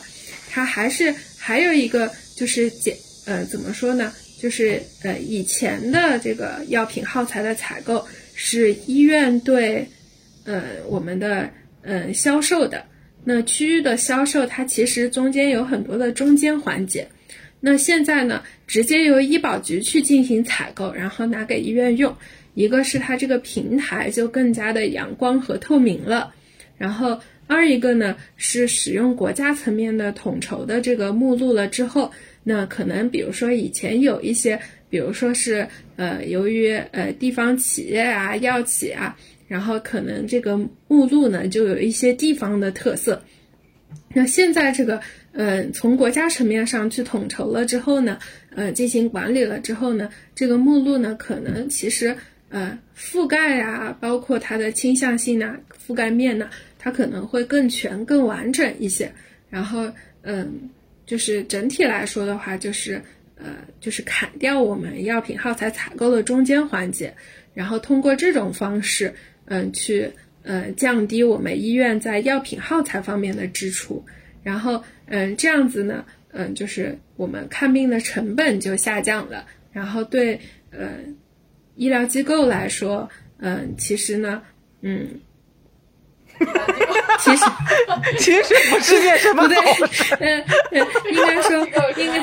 [0.48, 8.06] 它还是还有一个就是检呃怎么说呢，就是呃以前的这个药品耗材的采购。
[8.42, 9.86] 是医院对，
[10.44, 11.50] 呃，我们的
[11.82, 12.86] 嗯销售的
[13.22, 17.06] 那区域的销售，它其实中间有很多的中间环节。
[17.60, 22.16] 那现在呢，直接由医保局去进行采购，然后拿给医院用。
[22.54, 26.32] 一个是它这个平台就更加的阳光和透明了，
[26.78, 32.10] 然后二一个呢是使用国家层面的统筹的这个目录了之后，
[32.44, 34.60] 那可能比如说以前有一些。
[34.90, 40.56] 比如说是，呃，由于呃地方企业啊、药企啊，然后可能这个
[40.88, 43.22] 目录呢就有一些地方的特色。
[44.12, 45.00] 那现在这个，
[45.30, 48.18] 嗯，从国家层面上去统筹了之后呢，
[48.56, 52.16] 呃，进行管理了之后呢，这个目录呢可能其实，
[52.48, 56.50] 呃，覆盖啊，包括它的倾向性呢、覆盖面呢，
[56.80, 59.12] 它可能会更全、更完整一些。
[59.48, 59.88] 然后，
[60.22, 60.68] 嗯，
[61.10, 63.02] 就是整体来说的话，就是。
[63.42, 67.10] 呃，就是砍掉我们药品耗材采购的中间环节，
[67.54, 69.14] 然后通过这种方式，
[69.46, 74.04] 嗯，去呃降低我们医院在药品耗材方面的支出，
[74.42, 80.38] 然后嗯这样子呢，嗯就是我们看病的成本就下降了，然后对
[80.70, 80.98] 呃
[81.76, 84.42] 医疗机构来说，嗯其实呢，
[84.82, 85.18] 嗯。
[87.18, 87.44] 其实
[88.18, 90.44] 其实不是件什么好事，嗯，
[91.12, 92.18] 应该说应该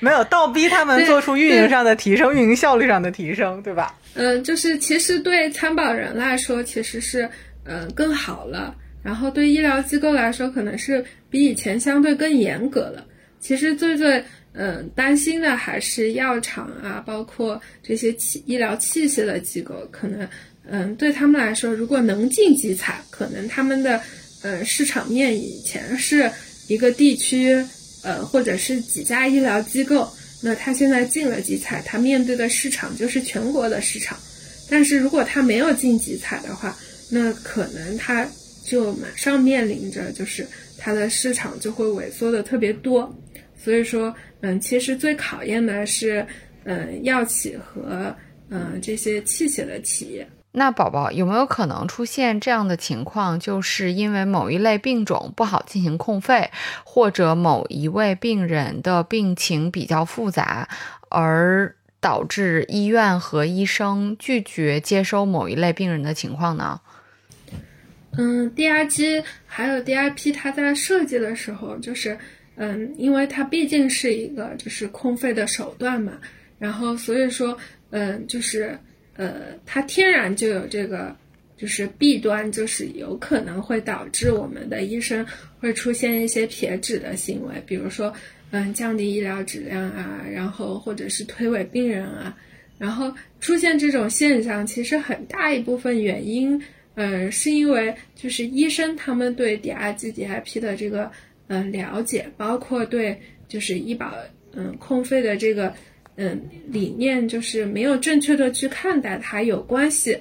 [0.00, 3.94] 没有倒逼他们做出运营上的提升、运营效率上的提升，对吧？
[4.14, 7.28] 嗯，就是其实对参保人来说，其实是
[7.64, 13.04] 嗯更好了，然后对医疗机构来说，可能是比以前相对更严格了。
[13.38, 14.22] 其实最最
[14.54, 20.28] 嗯担心的还是药厂啊，包括这些器医疗器械的机构，可能。
[20.68, 24.00] 嗯，对他们来说，如果能进集采，可能他们的
[24.42, 26.30] 呃市场面以前是
[26.68, 27.54] 一个地区，
[28.02, 30.08] 呃或者是几家医疗机构，
[30.40, 34.18] 那他现在进了集采，他面对的市场就是全国的市场。
[34.70, 36.76] 但是如果他没有进集采的话，
[37.10, 38.26] 那可能他
[38.64, 40.46] 就马上面临着就是
[40.78, 43.12] 他的市场就会萎缩的特别多。
[43.62, 46.26] 所以说，嗯，其实最考验的是，
[46.64, 48.14] 嗯，药企和
[48.48, 50.26] 嗯这些器械的企业。
[50.54, 56.50] 那宝宝有没有可能出现这样的情况，就是因为某一类病种不好进行控费，
[56.84, 60.68] 或者某一位病人的病情比较复杂，
[61.08, 66.78] 而导致医院和医生拒绝接收某一类病人的情况呢？
[68.18, 72.18] 嗯，DRG 还有 DIP，它在设计的时候，就是
[72.56, 76.12] 嗯，因为它毕竟是一个就是控费的手段嘛，
[76.58, 77.56] 然后所以说，
[77.88, 78.78] 嗯，就是。
[79.16, 81.14] 呃，它天然就有这个，
[81.56, 85.24] 就是弊端，就是有可能会导致我们的医生
[85.60, 88.12] 会出现一些撇脂的行为，比如说，
[88.50, 92.36] 嗯，降低医疗质量啊，然后或者是推诿病人啊，
[92.78, 96.60] 然后出现这种现象，其实很大一部分原因，
[96.94, 101.10] 嗯，是因为就是医生他们对 DRG、DIP 的这个
[101.48, 104.14] 嗯了解，包括对就是医保
[104.54, 105.72] 嗯控费的这个。
[106.16, 110.18] 嗯，理念就是没有正确的去看待它有关系。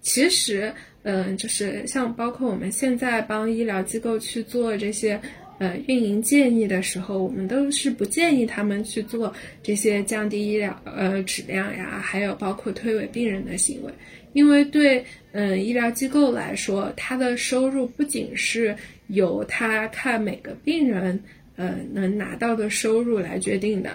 [0.00, 0.72] 其实，
[1.02, 5.20] 嗯，就是像包括我们现在帮医疗机构去做这些
[5.58, 9.32] 呃运营建议的时候，我们都是不建议他们去做
[9.62, 13.90] 这些降低医疗呃质量呀，还有包括推诿病人的行为，
[14.34, 18.76] 因为对嗯医疗机构来说，它的收入不仅是
[19.06, 21.18] 由他看每个病人
[21.56, 23.90] 呃能拿到的收入来决定的。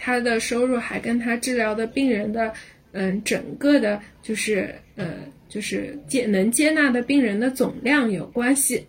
[0.00, 2.54] 他的收入还跟他治疗的病人的，
[2.92, 5.16] 嗯，整个的，就是呃，
[5.48, 8.86] 就是接能接纳的病人的总量有关系，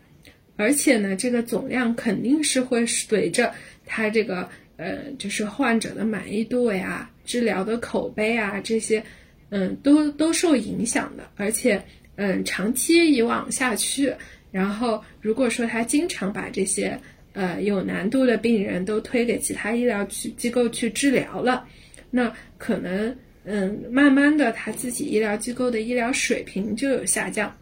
[0.55, 3.51] 而且呢，这个总量肯定是会随着
[3.87, 4.47] 他这个
[4.77, 9.03] 呃，就是患者的满意度呀、治疗的口碑啊这些，
[9.49, 11.27] 嗯，都都受影响的。
[11.35, 11.83] 而且，
[12.17, 14.13] 嗯，长期以往下去，
[14.51, 16.99] 然后如果说他经常把这些。
[17.33, 21.65] 呃，有难度的病人都推给其他医疗去机构去治疗了，
[22.09, 23.15] 那可能
[23.45, 27.55] 嗯，慢慢的他自己医疗机构的医疗水平就有下降，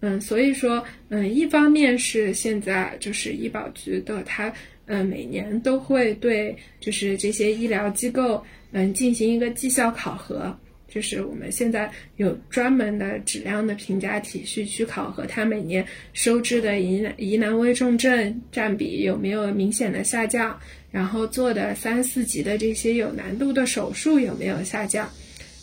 [0.00, 4.52] 嗯，所以说嗯，一方面是现在就是医保局的他
[4.86, 8.42] 嗯每年都会对就是这些医疗机构
[8.72, 10.56] 嗯进行一个绩效考核。
[10.90, 20.58] 就是我们现在有专门的质量的评价体系去考核它每年收治的疑难疑难危重症占比有没有明显的下降，
[20.90, 25.08] 然后做的三四级的这些有难度的手术有没有下降，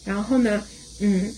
[0.06, 0.64] 然后呢，
[1.02, 1.30] 嗯，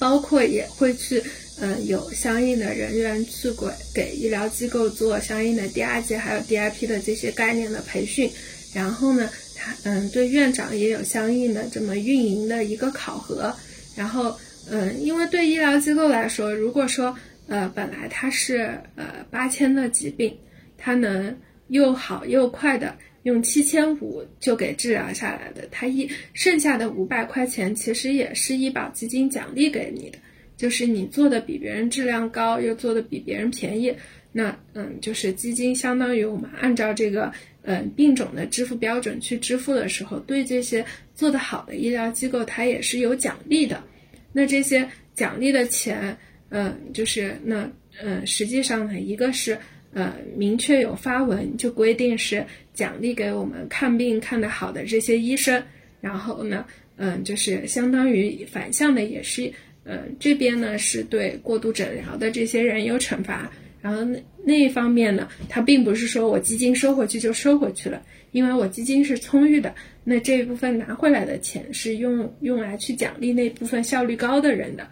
[0.00, 1.22] 包括也会去，
[1.60, 8.30] 嗯，有相应的人员去给给医疗机构做相应的 DRG 还有 DIP 的这些概念的培训，
[8.74, 9.28] 然后呢。
[9.60, 13.52] 他嗯，对院长也有相应的这么运营的一个考核，
[13.96, 14.32] 然后
[14.70, 17.12] 嗯，因为对医疗机构来说，如果说
[17.48, 20.38] 呃本来它是呃八千的疾病，
[20.76, 21.36] 它能
[21.66, 30.18] 又好又快的用七千五就给治疗下来的，它一剩下的五百块钱其实也是医保基金奖励给你的，
[30.58, 33.94] 就是你做的比别人质量高，又做的比别人便宜，
[34.30, 37.32] 那嗯，就是基金相当于我们按照这个。
[37.62, 40.82] 嗯，病种的支付标准去支付的时候，对这些
[41.14, 43.84] 做得好的医疗机构，它也是有奖励的。
[44.32, 46.16] 那这些奖励的钱，
[46.48, 49.58] 嗯，就是那，嗯，实际上呢，一个是，
[49.92, 52.42] 呃，明确有发文就规定是
[52.72, 55.62] 奖励给我们看病看得好的这些医生，
[56.00, 56.64] 然后呢，
[56.96, 59.52] 嗯，就是相当于反向的也是，
[59.90, 63.50] 嗯，这边呢是对过度诊疗的这些人有惩罚。
[63.80, 69.74] 然后那那一方面呢，它并不是说我基金收回去就收回去了，因为我基金是充裕的，
[70.04, 74.86] 那这一部分拿回来的钱是用用来去奖励那部分效率高的人的。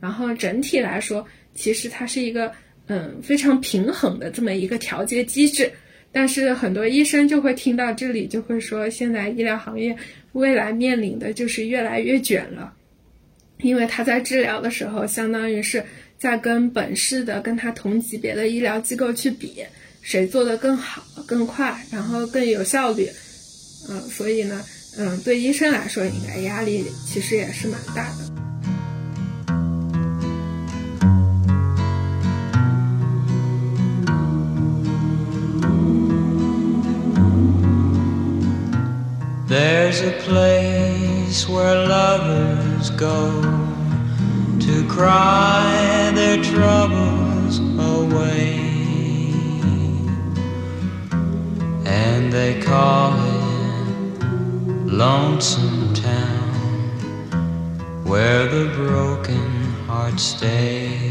[0.00, 2.52] 然后整体来说，其实它是一个
[2.86, 5.72] 嗯非常平衡的这么一个调节机制。
[6.12, 9.96] 但是很多医生就会听到这里就会说，现在医疗行业
[10.32, 12.72] 未来面临的就是越来越卷了，
[13.58, 15.84] 因为他在治疗的时候，相当于是。
[16.18, 19.62] 在跟本市的跟他同级别的医疗机构去比，
[20.00, 23.06] 谁做的更好、更快，然后更有效率，
[23.90, 24.64] 嗯，所以呢，
[24.96, 28.32] 嗯，对医生来说，应该压力其实也是蛮大的。
[39.46, 41.05] There's a place
[41.48, 43.66] where lovers go.
[44.66, 48.58] to cry their troubles away.
[51.84, 54.22] And they call it
[54.86, 56.50] Lonesome Town,
[58.04, 59.46] where the broken
[59.86, 61.05] hearts stay.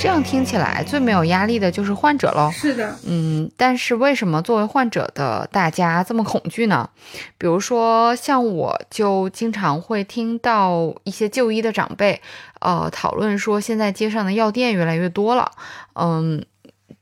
[0.00, 2.50] 这样听起来最没有压力的就是患者喽。
[2.50, 6.88] 是的，嗯，但是为什么作为患者的大家这么恐惧呢？
[7.36, 12.22] 比如说，像我就经常会听到一些就医的长辈，
[12.60, 15.50] 呃，讨论说现在街上的药店越来越多了，
[15.92, 16.42] 嗯。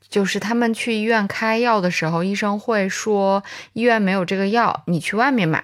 [0.09, 3.43] 就是他们去医院开药的时候，医生会说
[3.75, 5.63] 医院没有这个药，你去外面买，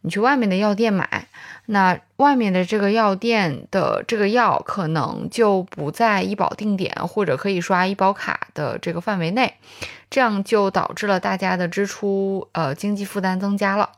[0.00, 1.28] 你去外面的药店买。
[1.66, 9.54] 那外面的这个药店的这个药可能就不在医保定点或者可以刷医保卡的这个范围内，
[10.10, 13.88] 这样就导致了大家的支出呃经济负担增加了，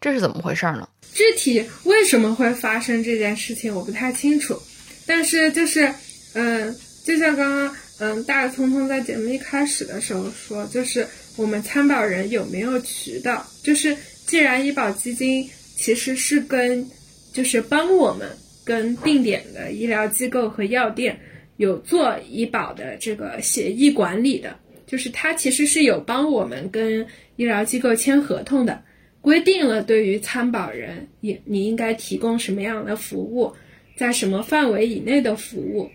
[0.00, 0.88] 这是怎么回事呢？
[1.12, 4.58] 具体为什么会发生这件事情我不太清楚，
[5.06, 5.92] 但是就是
[6.34, 6.74] 嗯，
[7.04, 7.76] 就像刚刚。
[8.04, 13.46] 嗯，大聪聪在节目一开始的时候说，就是我们参保人有没有渠道？
[13.62, 13.96] 就是
[14.26, 16.84] 既然医保基金其实是跟，
[17.32, 18.28] 就是帮我们
[18.64, 21.16] 跟定点的医疗机构和药店
[21.58, 28.82] 有做医保的这个协议管理的，就是它其实是有帮我们跟医疗机构签合同的，
[29.20, 33.52] 规定了对于参保人也你应该提供什么样的服务，
[33.96, 35.88] 在什么范围以内的服务。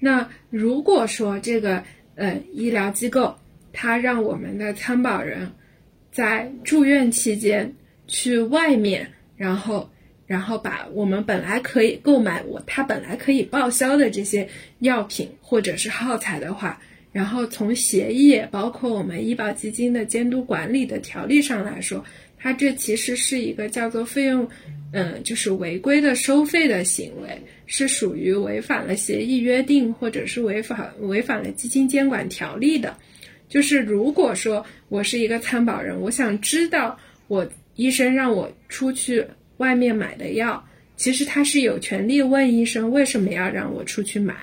[0.00, 1.82] 那如果说这个
[2.14, 3.36] 呃医疗机构，
[3.72, 5.52] 它让我们的参保人，
[6.10, 7.74] 在住院期间
[8.06, 9.90] 去外面，然后
[10.26, 16.80] 然后把我们本来可以购买我他本来可以报销的这些药品或者是耗材的话，
[17.12, 22.04] 然后从协议包括我们医保基金的监督管理的条例上来说，
[22.38, 24.48] 它这其实是一个叫做费用。
[24.90, 27.28] 嗯，就是违规的收费的行为
[27.66, 32.96] 是属于违反了协议约定，或者是违反违反了基金监管条例的。
[33.50, 39.22] 就是如果说我是一个参保人，我想知道我医生让我出去
[39.58, 40.66] 外面买的药，
[40.96, 44.34] 其实他是有权利问医生为什么要让我出去买。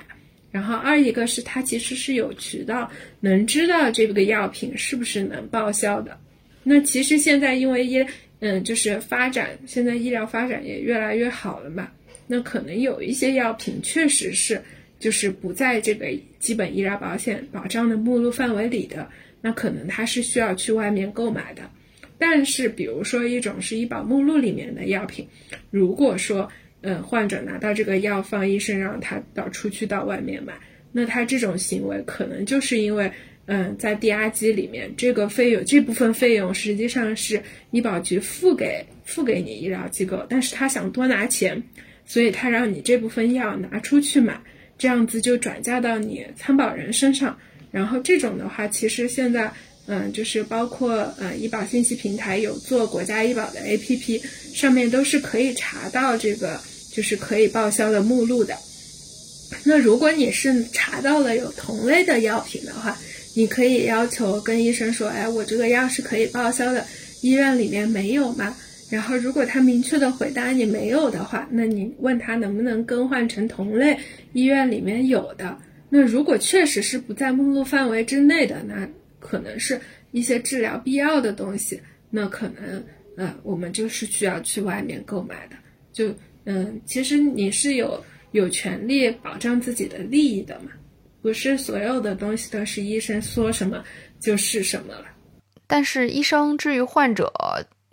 [0.52, 2.88] 然后二一个是他其实是有渠道
[3.20, 6.16] 能知道这个药品是不是能报销的。
[6.68, 8.04] 那其实现在因为医
[8.40, 11.88] 嗯，就是发展，现在医疗发展也越来越好了嘛。
[12.28, 14.60] 那可能有一些药品确实是，
[15.00, 16.08] 就是不在这个
[16.40, 19.08] 基本医疗保险保障的目录范围里的，
[19.42, 21.62] 那可能它是需要去外面购买的。
[22.18, 25.28] 但是，比如说一种是医保目录里面的药品，
[25.70, 26.52] 如果说，
[26.82, 30.54] 嗯，患者拿到这个药方，医生让他到出去到外面买，
[30.92, 33.12] 那他这种行为可能就是因为。
[33.48, 37.42] 嗯，在 DRG 里面，这个费用这部分费用实际上是
[37.72, 41.62] 医保局付给付给你医疗机构，但是他想多拿钱，
[42.08, 44.42] 所以他让你这部分药拿出去买，
[44.78, 47.38] 这样子就转嫁到你参保人身上。
[47.72, 49.52] 然后这种的话，其实现在
[49.88, 54.24] 嗯，就是包括呃医保信息平台有做国家医保的 APP，
[54.56, 56.60] 上面都是可以查到这个
[56.92, 58.58] 就是可以报销的目录的。
[59.64, 62.98] 那如果你是查到了有同类的药品的话，
[63.36, 66.86] 你可以要求跟医生说，哎，我这个药是可以报销的，
[67.22, 68.56] 医院里面没有吗？
[68.90, 73.98] 然后如果他明确的回答你没有的话，那你问他能不能更换成同类
[74.34, 75.58] 医院里面有的。
[75.90, 78.88] 那如果确实是不在目录范围之内的，那
[79.20, 79.80] 可能是
[80.12, 82.84] 一些治疗必要的东西，那可能
[83.18, 85.56] 呃我们就是需要去外面购买的。
[85.92, 86.14] 就
[86.46, 90.72] 嗯，其实你是有有权利保障自己的利益的嘛。
[91.26, 93.84] 不是所有的东西都是医生说什么
[94.22, 95.06] 就是什么了，
[95.66, 97.34] 但是医生治愈患者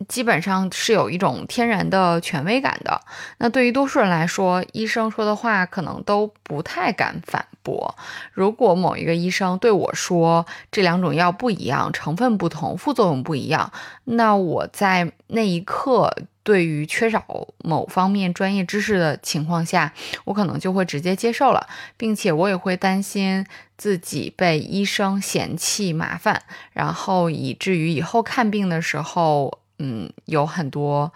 [0.06, 3.00] 基本上是有一种天然的权威感的。
[3.38, 7.96] 那对于多数人来说，医生说的话可能都不太敢反驳。
[8.34, 13.72] 如果某一个医生对我说这两种药不一样，成分不同，副作用不一样，
[14.04, 16.14] 那我在那一刻。
[16.44, 17.24] 对于缺少
[17.58, 19.92] 某方面专业知识的情况下，
[20.24, 31.12] 我可能就会直接接受了，并且我也会担心自己被医生嫌弃麻烦，然后以至于以后看病的时候，嗯，有很多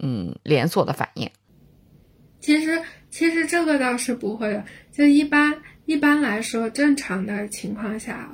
[0.00, 1.30] 嗯连锁的反应。
[2.40, 4.62] 其实，其实这个倒是不会的，
[4.92, 5.54] 就一般
[5.86, 8.30] 一般来说，正常的情况下，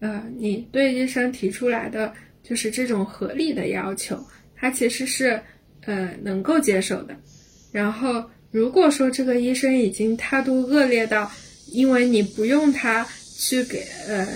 [0.00, 2.10] 呃，你对医生提出来的
[2.42, 4.18] 就是这种合理的要求，
[4.56, 5.42] 它其实是。
[5.86, 7.14] 呃，能够接受的。
[7.72, 11.30] 然后，如果说这个医生已经态度恶劣到，
[11.66, 13.06] 因为你不用他
[13.36, 14.26] 去给呃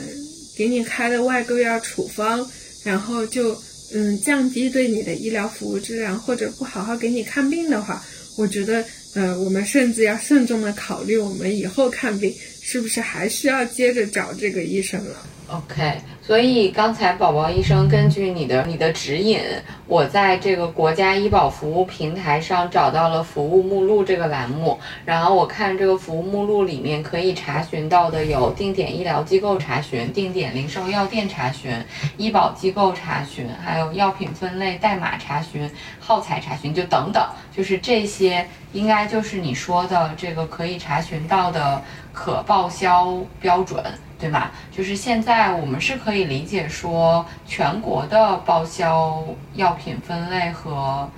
[0.56, 2.44] 给你开的外购药处方，
[2.82, 3.56] 然后就
[3.94, 8.04] 嗯降低对你的医疗服务质量，或者不好好给你看病的话，
[8.36, 8.84] 我觉得
[9.14, 15.26] 呃我们甚至要慎重的考虑，我们以后看病是不是还需要接着找这个医生了。
[15.50, 19.40] OK，所以刚才宝宝医生根据你的你的指引，
[19.86, 31.72] 我在这个国家医保服务平台上找到了服务目录这个栏目，然后我看这个服务目录里面可以查询到的有定点医疗机构查询、定点零售药店查询、
[32.18, 37.26] 医保机构查询，还有药品分类代码查询、耗材查询，就等等，
[37.56, 41.82] 就是这些应该就是你说的这个可以查询到的
[42.12, 43.82] 可报销标准。
[44.18, 44.52] 对吧？
[44.72, 51.08] 就是现在我们是可以理解说，全国的报销药品分类和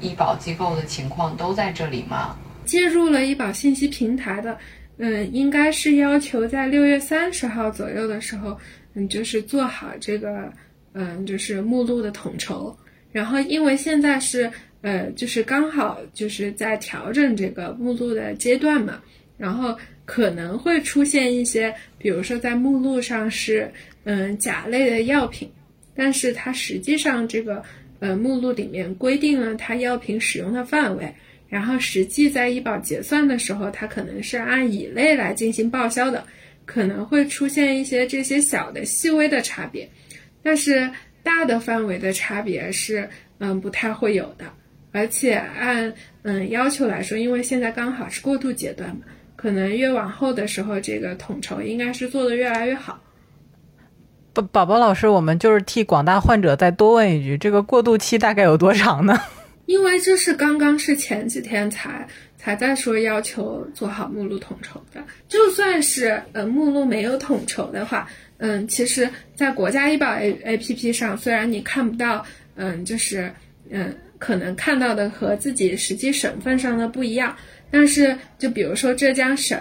[0.00, 2.36] 医保机构的情况都在这里吗？
[2.64, 4.58] 接入了医保信息平台的，
[4.96, 8.58] 嗯，应该是要求在六月三十号左右的时候，
[8.94, 10.52] 嗯，就是做好这个，
[10.94, 12.76] 嗯，就是目录的统筹。
[13.12, 14.50] 然后，因为现在是，
[14.82, 19.00] 呃，就是刚好就是在调整这个目录的阶段嘛，
[19.36, 19.78] 然后。
[20.08, 23.70] 可能会出现一些，比如说在目录上是
[24.04, 25.52] 嗯甲类的药品，
[25.94, 27.62] 但是它实际上这个
[28.00, 31.14] 呃目录里面规定了它药品使用的范围，
[31.50, 36.26] 然后实际在医保结算的时候，它可能是按乙类来进行报销的，
[36.64, 39.90] 可能会出现一些这些小的细微的差别，
[40.42, 40.90] 但是
[41.22, 44.46] 大的范围的差别是嗯不太会有的，
[44.90, 45.92] 而且按
[46.22, 49.02] 嗯要求来说，因为现在刚好是过渡阶段嘛。
[49.38, 53.00] 可能越往后的时候，这个统筹应该是做的越来越好。
[54.34, 59.16] 宝宝宝老师，我们就是替广大患者再多问一句：这个过渡期大概有多长呢？
[59.66, 62.04] 因为这是刚刚是前几天才
[62.36, 65.00] 才在说要求做好目录统筹的。
[65.28, 68.08] 就算是呃目录没有统筹的话，
[68.38, 72.24] 嗯，其实，在国家医保 A A P P 上，虽然你看不到，
[72.56, 73.32] 嗯，就是
[73.70, 77.36] 嗯，可能看到的和自己实际省份上的不一样。
[77.70, 79.58] 但是，就比如说浙江省、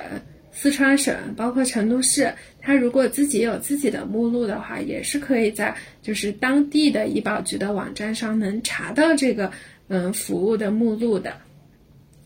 [0.52, 9.52] 四川省，包括成都市，它如果自己有自己的目录的话，也是可以在就是当地的医保局的网站上能查到这个
[9.90, 11.34] 嗯服务的目录的。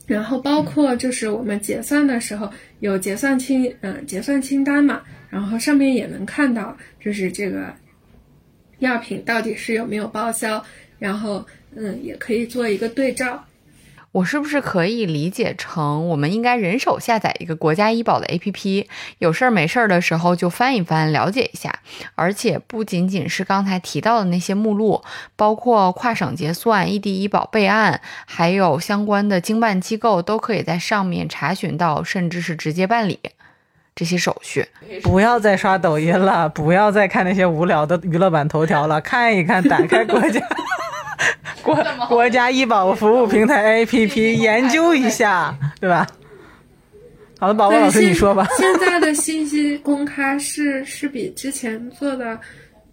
[0.08, 7.74] 然后包括就是我们结算的时候有结算清嗯结算清单嘛，然后上面也能看到就是这个
[8.80, 10.64] 药品到底是有没有报销，
[11.00, 13.44] 然后嗯也可以做一个对照。
[14.14, 18.86] 我是不是可以理解成，我们应该人手下载一个国家医保的 APP，
[19.20, 21.80] 有事儿没事儿的时候就翻一翻，了解一下。
[22.16, 25.02] 而且不仅仅是刚才提到的那些目录，
[25.38, 33.18] 包括跨省结算、异地医保备案，还有相关的经办机构，都可以在上面查询到，甚至是直接办理
[33.96, 34.68] 这些手续。
[35.02, 40.42] 不要再刷抖音了，不要再看那些无聊的娱乐版头条了，看一看，打开国家。
[41.64, 41.76] 国
[42.08, 46.08] 国家医保服务平台 APP 研究一下，对吧？
[47.40, 48.48] 好的，宝宝老师你说吧。
[48.58, 52.38] 现在的信息公开是是比之前做的，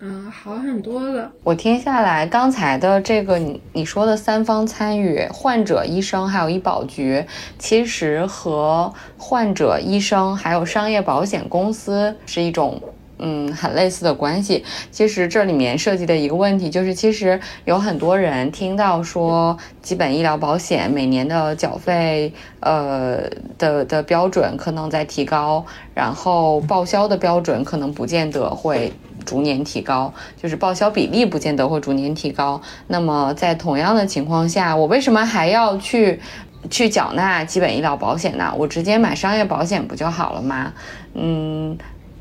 [0.00, 1.30] 嗯，好很多了。
[1.42, 7.22] 我听下来，刚才的这个你你说的三方参与，患者、医生还有医保局，
[7.58, 12.80] 其实和患者、医生还有商业保险公司是一种。
[13.18, 14.64] 嗯，很类似的关系。
[14.90, 23.22] 其实这里面涉及的一个问题就是，其实有很多人听到说基本医疗保险每年的缴费，呃
[23.58, 25.64] 的的标准可能在提高，
[25.94, 28.92] 然后报销的标准可能不见得会
[29.26, 32.60] 逐年提高，就是报销比例不见得会逐年提高。
[32.86, 36.20] 那么在同样的情况下，我为什么还要去
[36.70, 38.54] 去缴纳基本医疗保险呢？
[38.56, 40.72] 我直接买商业保险不就好了吗？
[41.14, 41.76] 嗯。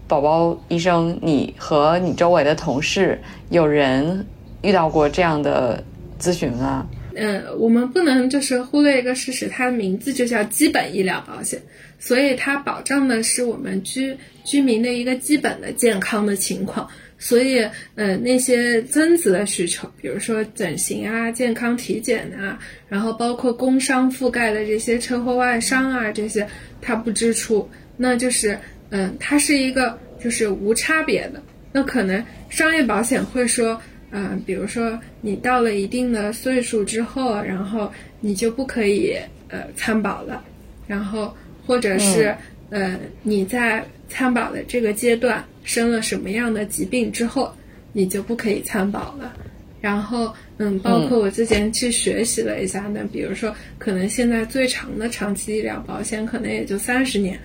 [0.07, 4.25] 宝宝医生，你和你周围的同事有人
[4.61, 5.83] 遇到过这样的
[6.17, 6.87] 咨询吗？
[7.13, 11.61] 嗯，我们不能就是忽略一个事实，它的名字就叫基本医疗保险，
[11.99, 16.87] 所以它保障的是我们居居民的一个基本的健康的情况。
[17.19, 26.47] 所以，呃，那些增值的需求，比如说整形啊、健康体检啊，然后包括工伤覆盖的这些车祸外伤啊，这些
[26.79, 28.57] 它不支出，那就是。
[28.89, 31.41] 嗯，它是一个就是无差别的。
[31.71, 33.79] 那可能商业保险会说，
[34.11, 39.15] 嗯，比如说你到了一定的岁数之后，然后你就不可以
[39.49, 40.43] 呃参保了，
[40.87, 41.35] 然后
[41.65, 42.35] 或者是
[42.69, 47.53] 呃你在参保的这个阶段生了什么样的疾病之后，
[47.91, 49.35] 你就不可以参保了。
[49.79, 57.39] 然后嗯，包括我之前去学习了一下呢，比如说可能现在最长的长期医疗保险可能也就三十年。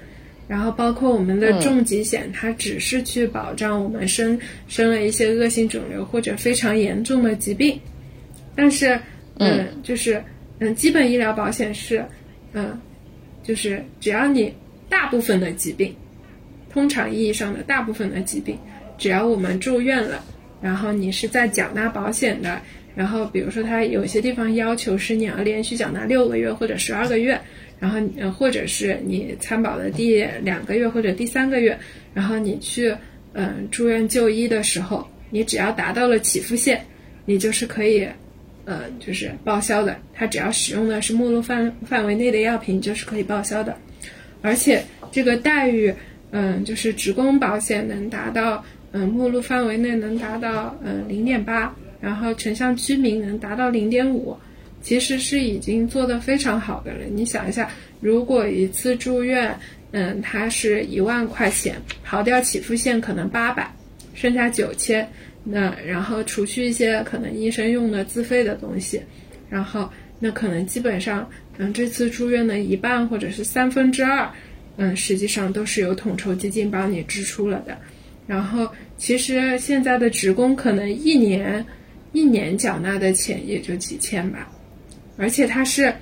[0.53, 4.39] 然后包括我们的重疾险，它只是去保障我们生
[4.69, 7.81] 生了一些恶性肿瘤或者非常严重的疾病，
[8.55, 9.01] 但是，
[9.39, 10.23] 嗯，就是
[10.59, 12.05] 嗯，基本医疗保险是，
[12.53, 12.79] 嗯，
[13.43, 14.53] 就是只要你
[14.91, 15.97] 大部分的疾病，
[16.71, 18.55] 通常意义上的大部分的疾病，
[18.99, 20.23] 只要我们住院了，
[20.61, 22.61] 然后你是在缴纳保险的，
[22.95, 27.41] 然后比如说它有些地方要求是你要连续缴纳六个月或者十二个月，
[27.83, 31.77] 然后呃或者是你参保的第两个月或者第三个月，
[32.15, 32.95] 然后你去
[33.33, 36.81] 嗯住院就医的时候，你只要达到了起付线，
[37.25, 38.09] 你就是可以。
[38.65, 43.77] 呃，就是报销的，它只要使用的是目录范范围内的药品，就是可以报销的。
[44.41, 44.81] 而且
[45.11, 45.93] 这个待遇，
[46.31, 54.37] 嗯，就是职工保险能达到，嗯，目录范围内能达到，嗯，零点八，然后城乡居民能达到零点五，
[54.83, 57.05] 其实是已经做得非常好的了。
[57.11, 57.71] 你想一下，
[58.01, 59.57] 如果一次住院，
[59.93, 63.73] 嗯，它是一万块钱，刨掉起付线可能八百，
[64.13, 65.09] 剩下九千。
[65.45, 69.01] 那然后除去一些可能医生用的自费的东西，
[69.49, 71.29] 然后那可能基本上，
[71.59, 74.31] 嗯，这次住院的一半或者是三分之二，
[74.77, 77.77] 嗯，实际上都是由统筹基金帮你支出了的。
[78.25, 81.65] 然后其实现在的职工可能一年
[82.13, 84.49] 一年缴纳的钱也就几千吧，
[85.17, 85.93] 而且它是，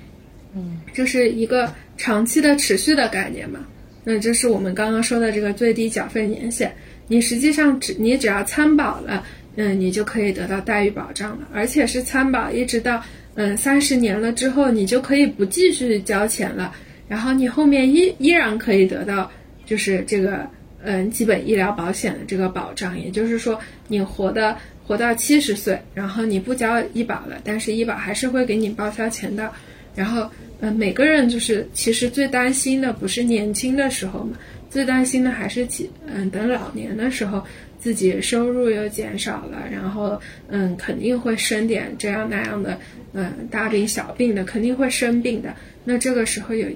[0.55, 3.59] 嗯，就是一个长期的持续的概念嘛。
[4.03, 6.73] 那这是我们刚刚说的这个最低缴费年限。
[7.07, 9.23] 你实际上只你只要参保了，
[9.57, 13.03] 嗯，你就可以得到待遇保障了，而且是参保一直到
[13.35, 16.73] 嗯三十年了之后，你就可以不继续交钱了，
[17.09, 19.29] 然后你后面依依然可以得到
[19.65, 20.49] 就是这个
[20.83, 23.59] 嗯基本医疗保险的这个保障，也就是说
[23.89, 24.57] 你活的
[24.91, 29.49] 活到七十岁，然后你不交医保了，但是医保还是会给你报销钱的，
[29.95, 30.29] 然后
[30.59, 34.37] 嗯每个人就是其实最担心的不是年轻的时候嘛。
[34.69, 37.41] 最担心的还是几嗯，等老年的时候，
[37.79, 42.77] 自己收入又减少了，然后嗯，肯定会生点这样那样的
[43.13, 45.55] 嗯大病小病的，肯定会生病的。
[45.85, 46.67] 那这个时候有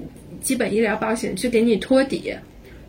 [0.41, 2.34] 基本医疗保险去给你托底，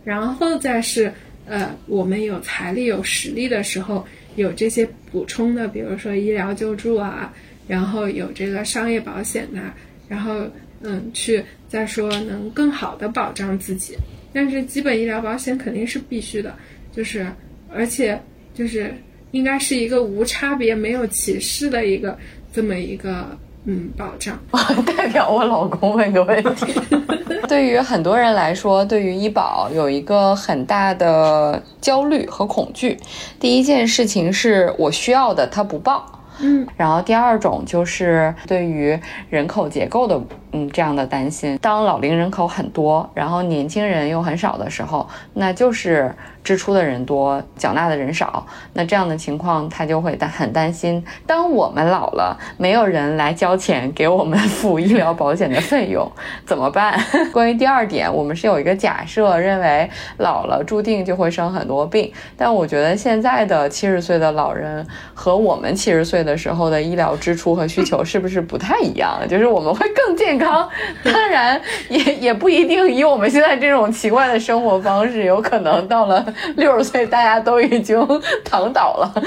[0.04, 1.12] 然后再是
[1.46, 7.32] 呃，我们有财力有实力的时候，有这些补充的，比如说医疗救助啊，
[7.68, 9.72] 然后有这个商业保险呐，
[10.08, 10.46] 然后
[10.82, 13.96] 嗯，去再说能更好的保障自己。
[14.32, 16.54] 但是基本医疗保险肯定是必须的，
[16.92, 17.26] 就是
[17.72, 18.20] 而且
[18.52, 18.92] 就是
[19.30, 22.18] 应该是一个无差别、没有歧视的一个
[22.52, 24.38] 这么一个嗯保障。
[24.96, 26.72] 代表我老公问个问题，
[27.48, 32.98] 对于很多人来说，对于医保有一个很大的焦虑和恐惧。
[33.38, 36.12] 第一件事情是我需要的，他不报。
[36.38, 38.98] 嗯，然后第二种就是对于
[39.30, 40.20] 人口结构的。
[40.52, 46.14] 嗯，这样的担心，当老龄人口很多，然后年轻人又很少的时候，那就是
[46.46, 48.46] 支出的人多，缴纳的人少。
[48.74, 56.08] 那这样的情况，他就会担很担心，当我们老了，没有人来交钱给我们付医疗保险的费用，
[56.46, 56.96] 怎么办？
[57.34, 62.12] 关于第二点，我们是有一个假设，认为老了注定就会生很多病。
[62.36, 69.18] 但我觉得现在的七十岁的老人和我们七十岁的时候的医疗支出和需求是不是不太一样？
[69.28, 70.68] 就是我们会更健康。
[71.02, 76.24] 当然也也不一定，以我们现在这种奇怪的生活方式，有可能到了
[76.56, 77.98] 六十岁，大家都已经
[78.44, 79.22] 躺倒了，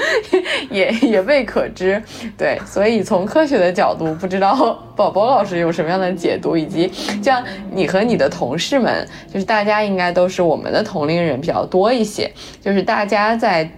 [0.70, 2.02] 也也未可知。
[2.36, 4.54] 对，所以从科学的角度，不知道
[4.96, 6.90] 宝宝老师有什么样的解读，以及
[7.22, 12.30] 像你和你的同事们，就是大家应该都是我们的同龄人比较多一些，
[12.60, 13.70] 就是大家在。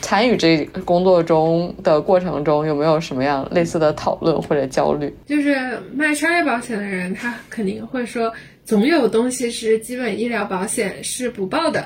[0.00, 5.14] 参与这工作中的过程中，有没有什么样类似的讨论或者焦虑？
[5.26, 5.54] 就是
[5.92, 8.32] 卖商业保险的人，他肯定会说，
[8.64, 11.84] 总有东西是基本医疗保险是不报的。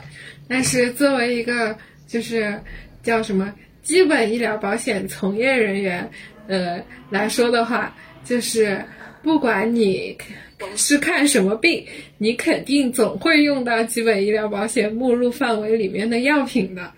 [0.49, 1.77] 但是作为一个
[2.07, 2.61] 就是
[3.03, 6.09] 叫什么基本医疗保险从业人员，
[6.47, 7.95] 呃来说的话，
[8.25, 8.83] 就是
[9.23, 10.17] 不管你
[10.77, 11.85] 是看什么病，
[12.19, 16.93] 你肯定总会用到基本医疗保险目录范围里面的药品的。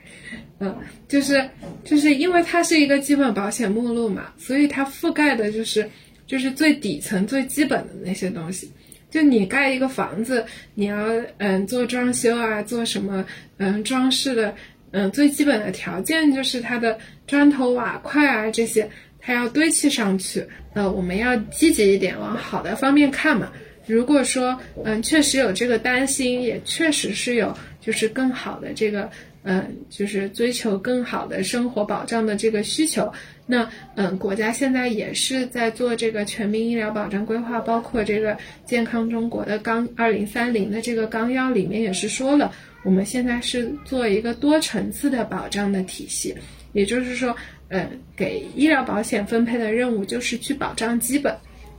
[0.60, 0.76] 嗯，
[1.06, 1.48] 就是
[1.84, 5.88] 就是因为它是一个基本保险目录嘛，所以它覆盖的就是
[6.26, 8.70] 就是最底层最基本的那些东西。
[9.10, 10.44] 就你盖一个房子，
[10.74, 10.96] 你要
[11.38, 13.24] 嗯做装修啊，做什么
[13.56, 14.54] 嗯装饰的，
[14.90, 18.88] 嗯最基本的条件就是它的砖头瓦块啊这些，
[19.18, 20.46] 它要堆砌上去。
[20.74, 23.50] 呃，我们要积极一点，往好的方面看嘛。
[23.86, 29.10] 如果说嗯确实有这个担心，也确实是有就是更好的这个。
[29.42, 33.10] 嗯，就是追求更好的生活保障的这个需求。
[33.46, 38.36] 那嗯，国家现在也是在做这个全民医疗保障规划，包括这个
[38.66, 42.52] 健康中国的纲二零三零的这个纲要里面也是说了，
[42.84, 46.34] 我们现在是做一个多层次的保障的体系。
[46.74, 47.34] 也就是说，
[47.68, 51.34] 嗯，给医疗保险分配的任务就是去保障基本。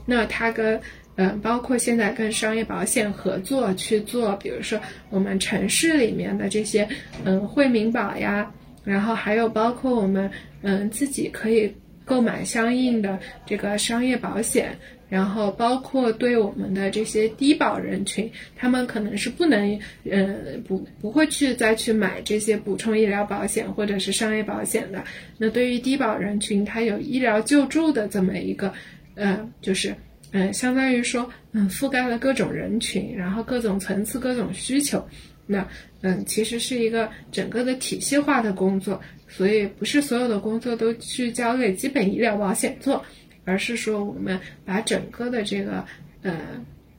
[0.06, 0.82] 那它跟
[1.20, 6.88] 嗯，包括现在跟商业保险合作去做，比如说我们城市里面的这些，
[7.26, 8.50] 嗯，惠民保呀，
[8.86, 14.78] 然后还有包括我们嗯自己可以购买相应的这个商业保险。
[15.10, 25.04] 然后包括对我们的这些低保人群，他们可能是不能，嗯，不不会去再去买这些补充医疗保险或者是商业保险的。
[25.40, 28.72] 那对于低保人群，他有医疗救助的这么一个，
[29.16, 29.96] 呃，就是，
[30.32, 35.08] 嗯，相当于说，嗯，覆盖了各种人群，然后各种层次、各种需求。
[35.46, 35.68] 那，
[36.02, 43.04] 嗯，其实是一个整个的体系化的工作，所以不是所有的工作都去交给基本医疗保险做。
[43.46, 45.84] 而是说，我们把整个的这个，
[46.22, 46.40] 呃，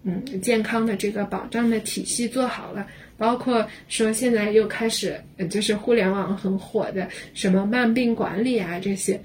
[0.02, 2.84] 嗯，健康的这个保障的体系做好了，
[3.16, 9.20] 包括说现在又开始，就是互联网很火的什么慢病管理啊这些，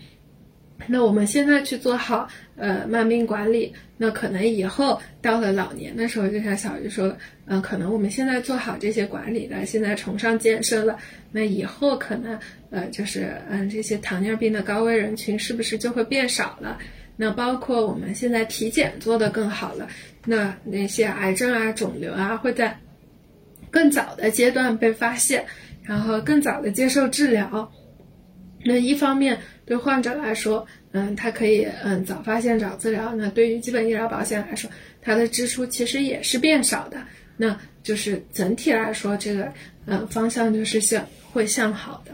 [0.87, 10.97] 那我们现在去做好，呃，慢病管理，那可能以后到了老年的时候，就像小鱼说的，嗯，可能我们现在做好这些管理了，现在崇尚健身了，
[11.31, 12.37] 那以后可能，
[12.69, 16.77] 呃，就是，嗯，这些糖尿病的高危人群是不是就会变少了？
[17.15, 19.87] 那包括我们现在体检做得更好了，
[20.25, 22.77] 那那些癌症啊、肿瘤啊会在
[23.71, 25.45] 更早的阶段被发现，
[25.81, 27.71] 然后更早的接受治疗。
[28.67, 33.13] 那一方面对患者来说，嗯，他可以嗯早发现早治疗。
[33.13, 34.67] 那对于基本医疗保险来说，
[35.03, 36.97] 它的支出其实也是变少的。
[37.37, 39.53] 那就是整体来说，这个
[39.85, 42.11] 嗯方向就是向会向好的。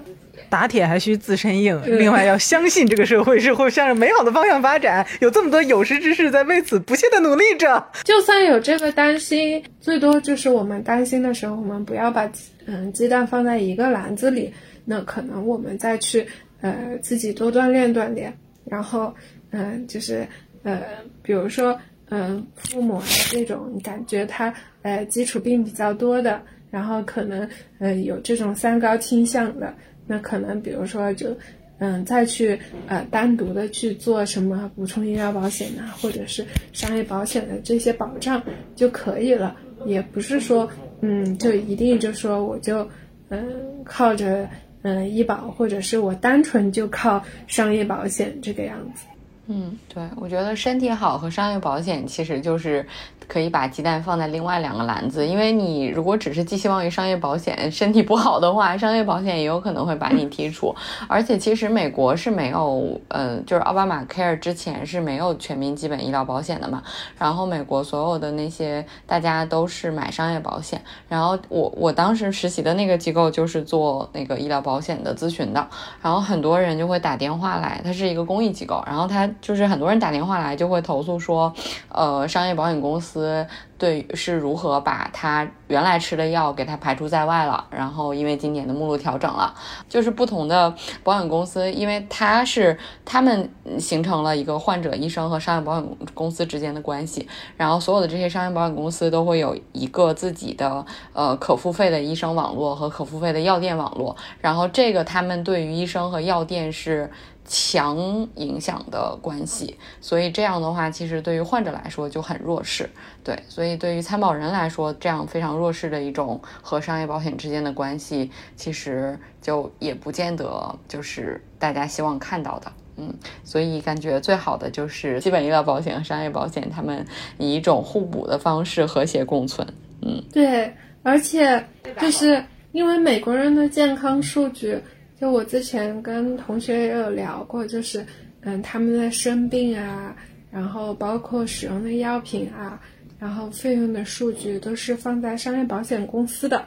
[0.51, 7.81] 打铁还需自身硬，另外要相信这个社会是会向着美好的方向发展，有这么多有识之士在为此不懈的努力着。
[8.03, 12.29] 就算有这个担心，最多就是我们担心的时候，我们不要把
[12.65, 16.27] 嗯鸡蛋放在一个篮子里，那可能我们再去
[16.59, 19.15] 呃自己多锻炼锻炼，然后
[19.51, 20.27] 嗯就是
[20.63, 20.81] 呃
[21.23, 21.79] 比如说
[22.09, 27.47] 嗯父母这种感觉他呃基础病比较多的，然后可能
[27.79, 29.73] 呃有这种三高倾向的。
[30.11, 31.33] 那可能，比如说，就，
[31.79, 38.43] 嗯，再去呃单独的去做什么补充医疗保险呐，或者是商业保险的这些保障
[38.75, 39.55] 就可以了，
[39.85, 42.85] 也不是说，嗯，就一定就说我就，
[43.29, 43.41] 嗯，
[43.85, 44.49] 靠着
[44.81, 49.05] 嗯医保，或者是我单纯就靠商业保险这个样子。
[49.53, 52.85] 嗯，对，我觉得身体好和商业保险其实就是。
[53.27, 60.75] 可以把鸡蛋放在另外两个篮子，因为你如果只是寄希望于商业保险，身体不好的话，商业保险也有可能会把你剔除。
[61.07, 66.83] 而且其实美国是没有，呃，就是奥巴马 Care 之前是没有全民基本医疗保险的嘛。
[67.17, 70.81] 然后美国所有的那些大家都是买商业保险。
[71.07, 75.65] 然后我我当时实习的那个机构就是做那个医疗保险的咨询的。
[76.01, 81.53] 然后很多人就会打电话来，它是一个公益机构，然后他就是很多人打电话来就会投诉说，
[81.89, 83.45] 呃，商业保险公司。
[83.77, 87.65] 对，是如何把他原来吃的药给他排除在外了？
[87.71, 89.51] 然后因为今年的目录调整了，
[89.89, 90.71] 就是不同的
[91.03, 97.27] 保险公司，因为他是他们形成了一个患者、医生和商业保险公司之间的关系。
[97.57, 104.15] 然后所有的这些商业保险公司都会有一个自己的呃可付费的医生网络和可付费的药店网络。
[104.41, 107.09] 然后这个他们对于医生和药店是。
[107.43, 107.97] 强
[108.35, 112.89] 影响的关系，所以这样的话，其实对于患者来说就很弱势。
[113.23, 122.71] 对，所以对于参保人来说，这样非常弱势的一种和商业保险之间的关系，其实就也不见得就是大家希望看到的。
[122.97, 123.13] 嗯，
[123.43, 127.05] 所以感觉最好的就是基本医疗保险和商业保险，他们
[127.37, 129.67] 以一种互补的方式和谐共存。
[130.03, 130.71] 嗯，对，
[131.03, 131.65] 而且
[131.99, 134.81] 就是因为美国人的健康数据。
[135.21, 138.03] 就我之前跟同学也有聊过，就是，
[138.39, 140.17] 嗯，他们的生病啊，
[140.51, 142.81] 然后包括使用的药品啊，
[143.19, 146.65] 然后费用的数据都是放在商业保险公司的，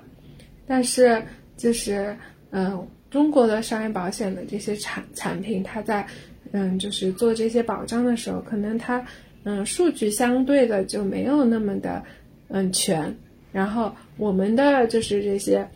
[0.68, 1.20] 但是
[1.56, 2.16] 就是，
[2.50, 6.06] 嗯，中国的商业保险的这些产产品，它在，
[6.52, 9.04] 嗯，就是做这些保障的时候，可能它，
[9.42, 12.00] 嗯，数据相对的就没有那么的，
[12.50, 13.12] 嗯，全，
[13.50, 15.68] 然后我们的就是这些，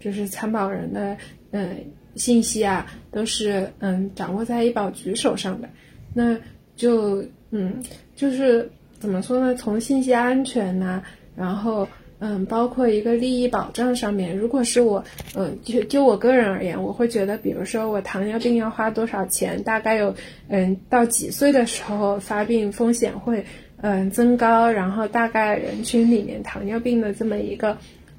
[0.00, 1.16] 就是参保人的，
[1.52, 1.78] 嗯。
[2.16, 5.68] 信息啊，都是嗯掌握在医保局手上的，
[6.12, 6.36] 那
[6.76, 7.82] 就嗯
[8.16, 9.54] 就是怎么说呢？
[9.54, 11.02] 从信息安全呐，
[11.36, 11.86] 然后
[12.18, 15.04] 嗯包括一个利益保障上面，如果是我
[15.34, 20.14] 嗯就就我个人而言，我会觉得，比如说我糖尿病要花多少钱，大概有
[20.48, 23.44] 嗯到几岁的时候发病风险会
[23.82, 27.76] 嗯增高，然后大概人群里面糖尿病的这么一个。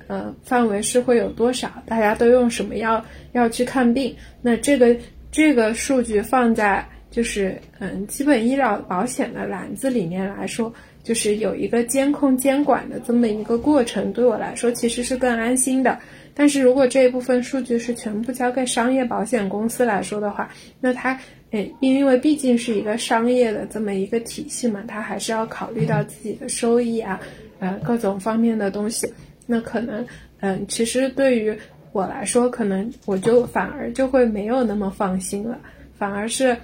[0.07, 1.71] 呃，范围是会有多少？
[1.85, 3.03] 大家都用什么药
[3.33, 4.15] 要去看病？
[4.41, 4.95] 那这个
[5.31, 15.97] 这个数据放在就是嗯基本医疗保险的篮子里面来说，就是有一个监控监管的这么一个过程，对我来说其实是更安心的。
[16.37, 20.49] 但是如果这一部分数据是全部交给商业保险公司来说的话，
[20.81, 21.17] 那它，
[21.51, 27.17] 诶，因为毕竟是一个商业的这么一个体系嘛，它还是要考虑到自己的收益啊，
[27.59, 29.07] 呃，各种方面的东西。
[29.45, 30.05] 那可能，
[30.39, 31.57] 嗯，其实对于
[31.91, 35.59] 我来说，可能我就反而就会没有那么放心了，
[35.97, 36.55] 反而是，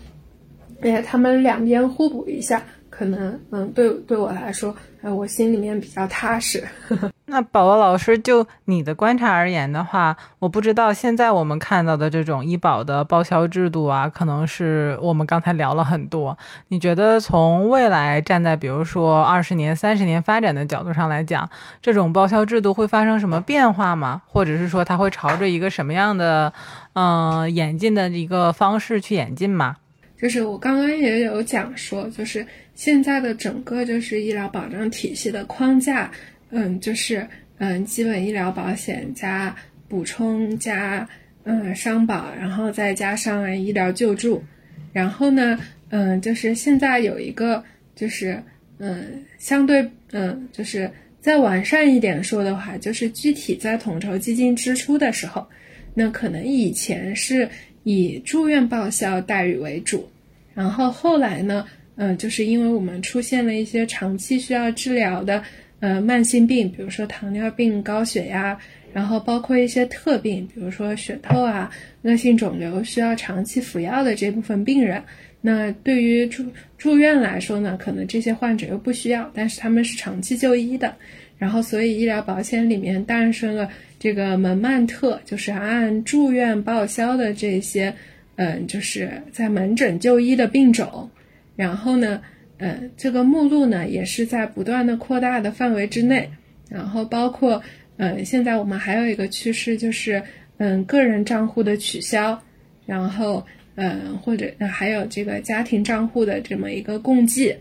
[0.81, 2.63] 哎，他们两边互补一下。
[2.89, 6.63] 可能嗯，对对我来说，呃，我心里面比较踏实。
[7.25, 16.37] 那宝宝老师，就你的观察而言的话，我不知道现在我们看到的这种医保的报销制度啊，可能是我们刚才聊了很多。
[16.67, 21.49] 你觉得从未来站在比如说二十年、三十年发展的角度上来讲，
[21.81, 24.21] 这种报销制度会发生什么变化吗？
[24.27, 26.51] 或者是说它会朝着一个什么样的
[26.93, 29.77] 嗯演进的一个方式去演进吗？
[30.21, 32.45] 就是我刚刚也有讲说，就是
[32.81, 36.11] 现在的整个就是医疗保障体系的框架，
[36.49, 37.27] 嗯，就是
[37.59, 39.55] 嗯，基本医疗保险加
[39.87, 41.07] 补充加
[41.43, 44.43] 嗯商保，然后再加上医疗救助，
[44.93, 45.59] 然后呢，
[45.89, 47.63] 嗯，就是现在有一个
[47.95, 48.41] 就是
[48.79, 55.47] 嗯相对嗯就是再完善一点说的话，就是具体在统筹基金支出的时候，
[55.93, 57.47] 那可能以前是。
[57.83, 60.09] 以住院报销待遇为主，
[60.53, 61.65] 然后后来呢，
[61.95, 65.43] 嗯，就是因为我们出现了一些长期需要治疗的，
[65.79, 68.57] 呃，慢性病，比如说糖尿病、高血压，
[68.93, 71.69] 然后包括一些特病，比如说血透啊、
[72.03, 75.03] 恶性肿瘤需要长期服药的这部分病人，
[75.41, 76.45] 那对于住
[76.77, 80.95] 住院来说呢，可能这些患者又不需要，但是他们是长期就医的，
[81.37, 83.69] 然后所以医疗保险里面诞生了。
[83.99, 87.93] 这个门曼特就是按住院报销的这些，
[88.35, 91.07] 嗯，就是在门诊就医的病种，
[91.55, 92.21] 然后呢，
[92.57, 96.29] 嗯，这个目录呢也是在不断的扩大的范围之内，
[96.69, 97.61] 然后包括，
[97.97, 100.23] 嗯，现在我们还有一个趋势就是，
[100.57, 102.41] 嗯，个人账户的取消，
[102.85, 103.45] 然后，
[103.75, 107.55] 嗯，或者还有这个家庭账户的这么一个共计，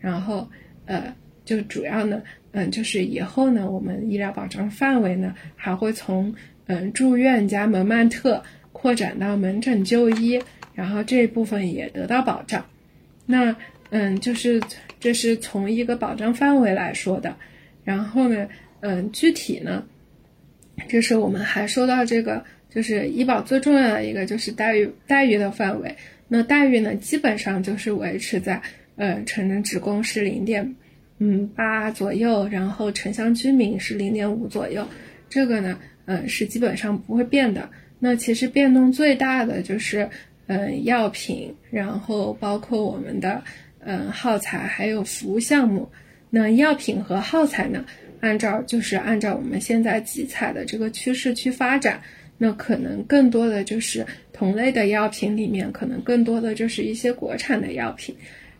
[0.00, 0.48] 然后，
[0.86, 1.14] 呃，
[1.44, 2.22] 就主要呢。
[2.56, 6.32] 嗯，就是以后呢，我们医疗保障范围呢还会从
[6.66, 8.40] 嗯住院加门曼特
[8.70, 10.40] 扩展到门诊就医，
[10.72, 12.64] 然后这一部分也得到保障。
[13.26, 13.56] 那
[13.90, 14.60] 嗯，就是
[15.00, 17.36] 这是从一个保障范围来说的。
[17.84, 18.48] 然后呢，
[18.80, 19.84] 嗯，具体呢，
[20.88, 25.96] 就是我们还说到这个，就是医保最重要的一个就是待遇待遇的范围。
[26.28, 28.62] 那待遇呢，基本上就是维持在
[28.96, 30.74] 嗯城镇职工是零点。
[31.18, 34.84] 嗯，八左右，然后城乡居民是零点五左右，
[35.30, 37.70] 这个呢，嗯，是基本上不会变的。
[38.00, 40.10] 那其实变动最大的就是，
[40.46, 43.42] 嗯，药品，然后包括我们的，
[43.80, 45.88] 嗯，耗材还有服务项目。
[46.30, 47.84] 那药品和耗材呢，
[48.20, 52.02] 按照就是按照我们现在集采的这个趋势去发展，
[52.38, 58.14] 那可能更多的就是同类的药品里面，可能更多的就是一些国产的药品，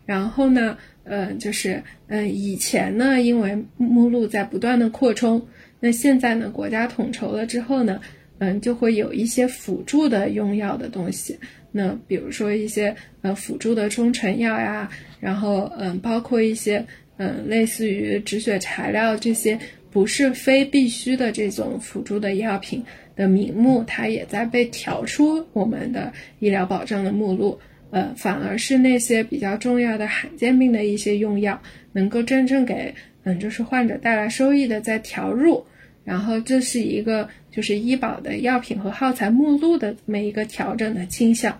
[0.05, 0.77] 然后呢。
[1.07, 5.47] 嗯，就是嗯，以前呢，因为目录在不断的扩充，
[5.79, 8.01] 那现在呢，国家统筹了之后呢，
[8.39, 11.37] 嗯，就会有一些辅助的用药的东西。
[11.77, 16.85] 那比如说一些呃辅助的中成药呀，然后嗯，包括一些
[17.17, 19.59] 嗯类似于止血材料这些
[19.91, 22.81] 不是非必须的这种辅助的药品
[23.13, 27.59] 的名目，它也在被调出我们的医疗保障的目录。
[27.91, 31.61] 呃，反而是那些比较重要的罕见病的一些用药，
[31.91, 35.65] 能够真正给嗯，就是患者带来收益的，在调入。
[36.05, 41.59] 然后这是一个就是医保的药品和耗材目录的这么一个调整的倾向。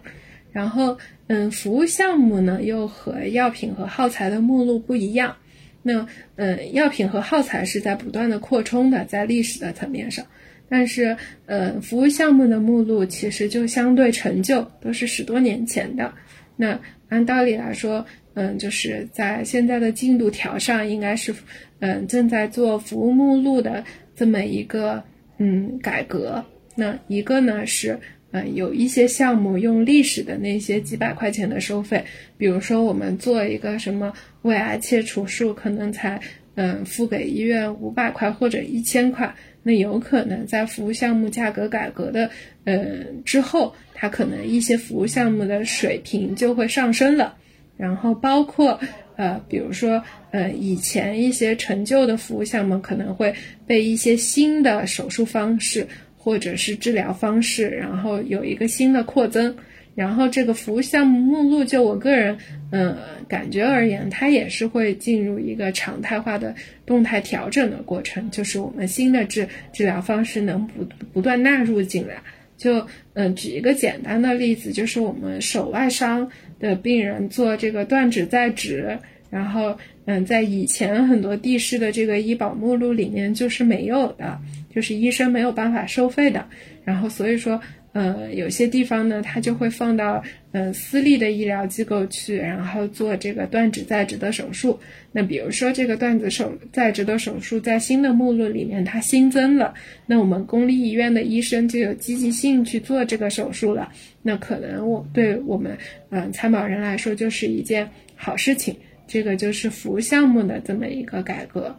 [0.53, 5.35] 然后嗯，服务项目呢又和药品和耗材的目录不一样。
[5.81, 10.25] 那嗯，药品和耗材是在不断的扩充的，在历史的层面上。
[10.67, 11.15] 但是，
[11.45, 16.11] 呃，服务项目的目录其实就相对陈旧，都是十多年前的。
[16.55, 21.35] 那按道理来说，嗯，就是在现在的进度条上，应该是，
[21.81, 23.83] 嗯，正在做服务目录的
[24.15, 25.03] 这么一个
[25.37, 26.43] 嗯改革。
[26.75, 27.99] 那一个呢是，
[28.31, 32.03] 嗯，有一些项目用历史的那些几百块钱的收费，
[32.37, 36.19] 比如说我们做一个什么胃癌切除术，可能才
[36.55, 39.35] 嗯付给医院五百块或者一千块。
[39.63, 42.29] 那有可能在服务项目价格改革的，
[42.65, 47.37] 嗯之后，它可能一些服务项目的水平就会上升了。
[47.77, 48.79] 然后包括，
[49.15, 53.35] 呃，比如说，呃，以前一些陈旧的服务项目可能会
[53.67, 59.55] 被一些新的手术方式或者是治疗方式，然后有一个新的扩增。
[59.93, 62.37] 然后这个服务项目目录，就我个人
[62.71, 62.97] 嗯
[63.29, 66.53] 感觉而言，它也是会进入一个常态化的
[66.85, 72.15] 动态调整的过程，就是我们新的治治疗方式能不不断纳入进来。
[72.57, 76.29] 就嗯举一个简单的例子，就是我们手外伤
[76.65, 78.97] 的病人做这个断指再植，
[79.29, 84.39] 然后嗯在以前很多地市的这个医保目录里面就是没有的，
[84.73, 86.45] 就是医生没有办法收费的，
[86.83, 87.61] 然后所以说。
[87.95, 90.21] 呃，有些地方呢，它就会放到
[90.57, 94.79] 嗯私立的医疗机构去，然后做这个断指再植的手术。
[95.11, 99.73] 那比如说这个断指手再植的手术在新的目录里面它新增了，
[100.05, 103.91] 那我们公立医院的医生就有积极性去做这个手术了。
[104.21, 105.77] 那可能我对我们
[106.09, 108.73] 嗯参保人来说就是一件好事情。
[109.05, 111.75] 这个就是服务项目的这么一个改革。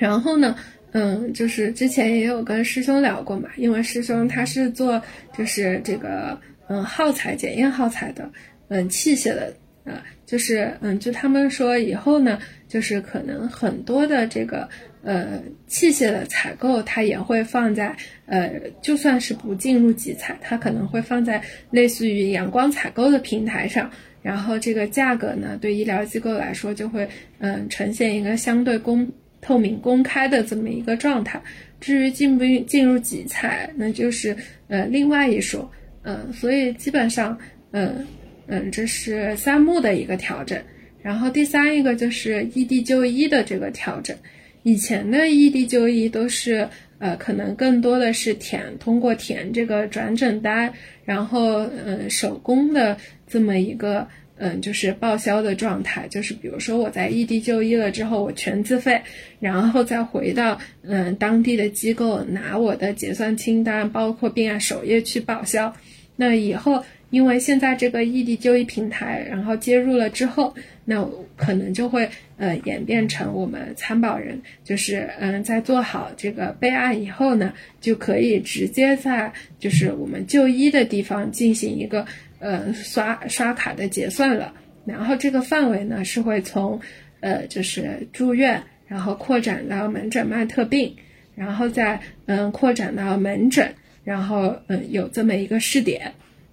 [0.00, 0.56] 然后呢？
[0.92, 5.02] 嗯，就是之前也有跟师兄聊过嘛，因为师兄他是做
[5.36, 6.38] 就是这个
[6.68, 8.30] 嗯耗材检验耗材的
[8.68, 9.52] 嗯器械的
[9.84, 12.38] 啊，就是嗯就他们说以后呢，
[12.68, 14.68] 就是可能很多的这个
[15.02, 17.96] 呃器械的采购，它也会放在
[18.26, 18.50] 呃
[18.82, 23.90] 就算是不进入集采，它可能会放在类似于阳光采购的平台上，
[24.22, 27.08] 然后这个价格呢，对医疗机构来说就会
[27.38, 29.08] 嗯呈现一个相对公。
[29.42, 31.40] 透明公开的这么一个状态，
[31.78, 34.36] 至于进不进入集采，那就是
[34.66, 35.70] 呃另外一说，
[36.06, 37.36] 嗯，所以基本上，
[37.72, 38.06] 嗯
[38.46, 40.62] 嗯，这是三目的一个调整，
[41.02, 44.16] 然后第三一个就是异地就医的这个调整，
[44.62, 46.68] 以前的异地就医都是
[47.00, 50.72] 呃可能更多的是填通过填这个转诊单，
[51.04, 52.96] 然后嗯手工的
[53.26, 54.06] 这么一个。
[54.38, 59.00] 嗯，就是报销的状态，就是比如说我在异地就医了之后，我全自费，
[59.40, 65.74] 然后再回到嗯当地的机构拿我的结算清单，包括病案首页去报销。
[66.16, 70.54] 那以后，因为现在这个异地就医平台，然后接入了之后，
[70.84, 71.06] 那
[71.36, 82.04] 可能就会呃演变成我们参保人，就是嗯在做好这个备案以后呢，就可以直接在就是我们就医的地方进行一个。
[82.38, 84.52] 呃，刷刷卡的结算了，
[84.84, 86.78] 然后这个范围呢是会从，
[87.20, 90.94] 呃，就是住院，然后扩展到门诊慢特病，
[91.34, 93.74] 然后再嗯扩展到门诊，
[94.06, 96.12] 然后嗯有这么一个试点，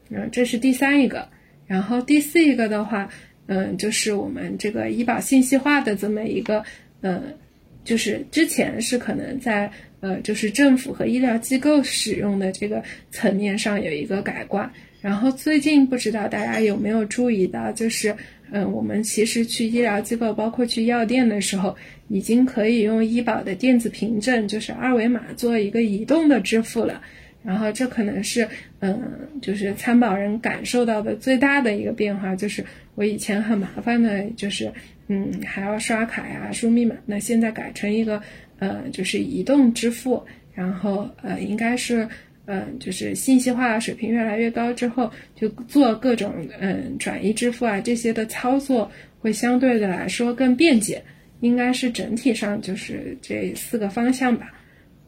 [0.10, 1.30] 嗯，这是第三一个，
[1.68, 3.08] 然后第四一个的话，
[3.46, 6.64] 嗯，就是我们这个医保信息化的这么一个，
[7.02, 7.22] 嗯，
[7.86, 14.68] 就是之前是可能在呃就是政府和医疗机构使用的这个层面上有一个改观。
[15.00, 18.16] 然后最近不知道大家有没有注意到，就是，
[18.52, 21.76] 嗯，我们其实去医疗机构，包括去药店的时候，
[22.08, 27.02] 已经可以用医保的电子凭证，就是二维码做一个移动的支付了。
[27.44, 28.48] 然后这可能是，
[28.80, 29.02] 嗯，
[29.42, 32.64] 就是参保人感受到的最大的一个变化，就是
[32.96, 34.72] 我以前很麻烦的，就是，
[35.08, 38.22] 嗯，还要刷卡呀、输密码，那现在改成一个，
[38.60, 40.24] 呃，就是移动支付，
[40.54, 42.08] 然后，呃，应该是。
[42.46, 51.02] 嗯，就是信息化水平越来越高之后，就做各种嗯转移支付啊这些的操作会相对的来说更便捷，
[51.40, 54.52] 应该是整体上就是这四个方向吧。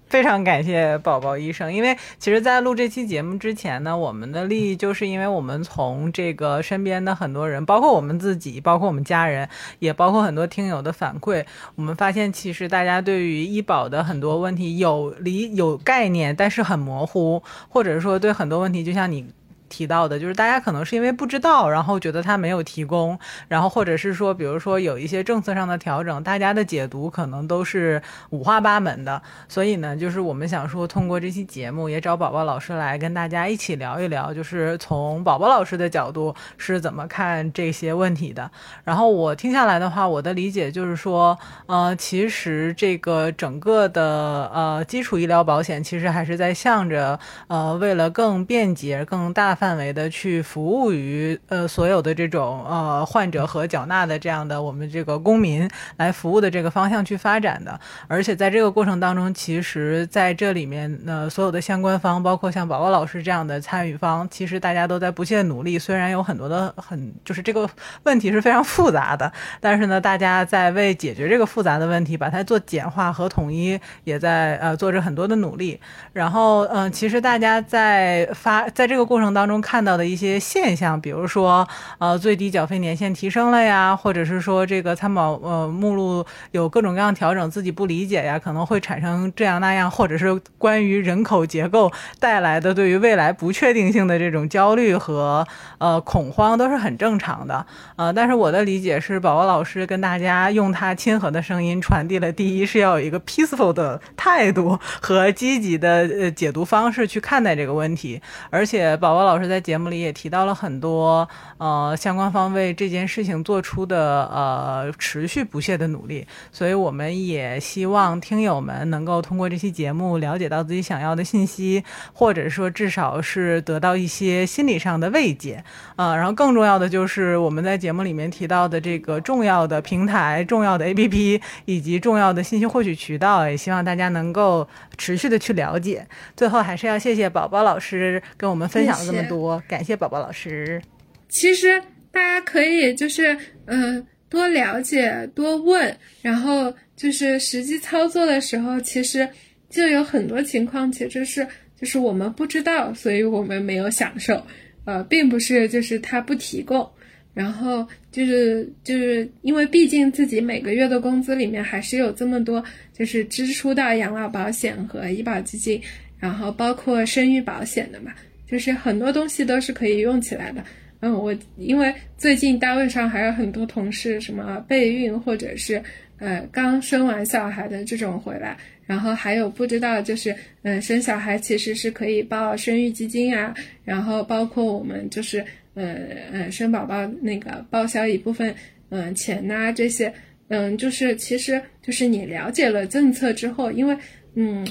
[0.08, 9.50] 非常感谢宝宝医生，因为其实，在录这期节目之前呢，我们的利益就是因为我们从这个身边的很多人，包括我们自己，包括我们家人，
[9.80, 11.44] 也包括很多听友的反馈，
[11.76, 19.26] 我们发现其实大家对于医保的很多问题有理有概念，但是很模糊，或者说对很多问题，就像你。
[19.68, 28.00] 提到的就是大家可能是因为不知道，然后觉得他没有提供，然后或者是说，比如说有一些政策上的调整，大家的解读可能都是
[28.30, 29.20] 五花八门的。
[29.50, 38.52] 所以呢，就是我们想说，通过这期节目，也找宝宝老师来跟大家一起聊一聊，就是从宝宝老师的角度是怎么看这些问题的。
[38.84, 41.36] 然后我听下来的话，我的理解就是说，
[41.66, 49.56] 呃，其实这个整个的呃基础医疗保险，其实还是在向着呃为了更便捷、更大。
[49.56, 65.80] 范范围的去服务于呃所有的这种呃患者和缴纳的这样的我们这个公民来服务的这个方向去发展的，而且在这个过程当中，其实在这里面呢，所有的相关方，包括像宝宝老师这样的参与方，其实大家都在不懈努力。
[65.80, 67.68] 虽然有很多的很就是这个
[68.04, 75.80] 问题是非常复杂的，但是呢，大家在为解决这个复杂的问题，把它做简化和统一，也在呃做着很多的努力。
[76.14, 79.45] 然后嗯，其实大家在发在这个过程当。
[79.46, 81.68] 当中看到的一些现象，比如说
[82.00, 95.48] 呃最低缴费年限提升了呀，或者是说这个参保呃目录有各种各样调整，自己不理解呀，可能会产生这样那样，或者是关于人口结构带来的对于未来不确定性的这种焦虑和
[95.78, 97.64] 呃恐慌，都是很正常的。
[97.98, 108.20] 呃，但是我的理解是，宝宝老师跟大家用他亲和的声音传递了：第一是要有一个 peaceful 的态度和积极的呃解读方式去看待这个问题，
[108.50, 121.84] 而且宝宝老老师在节目里也提到了很多呃相关方为这件事情做出的呃持续不懈的努力，所以我们也希望听友们能够通过这期节目了解到自己想要的信息，
[122.14, 125.62] 或者说至少是得到一些心理上的慰藉
[125.98, 126.16] 啊。
[126.16, 134.66] 然后更重要的就是我们在节目里面提到的这个重要的平台、重要的 APP 以及重要的信息获取渠道，也希望大家能够
[134.98, 136.08] 持续的去了解。
[136.38, 140.82] 最后还是要谢谢宝宝老师跟我们分享了这么多，感谢宝宝老师。
[141.30, 141.82] 其实
[142.12, 149.28] 大家可以就是嗯、多了解多问，然后就是实际操作的时候，其实
[149.70, 151.46] 就有很多情况其实是
[151.80, 154.42] 就是我们不知道，所以我们没有享受，
[154.86, 156.90] 呃，并不是就是他不提供。
[157.34, 165.82] 然后就是就是因为毕竟自己每个月的工资里面还是有这么多，就是支出到养老保险和医保基金，
[166.18, 168.14] 然后包括生育保险的嘛，
[168.48, 170.64] 就是很多东西都是可以用起来的。
[171.02, 175.82] 嗯，我因为最近单位上还有很多同事什么备孕或者是
[176.18, 183.54] 呃刚生完小孩的这种回来，然后还有不知道就是嗯、生小孩其实是可以报生育基金啊，
[183.84, 185.98] 然后包括我们就是呃
[186.32, 188.56] 呃生宝宝那个报销一部分
[188.90, 190.12] 嗯、钱呐、这些，
[190.48, 193.96] 嗯就是其实就是你了解了政策之后，因为
[194.36, 194.66] 嗯。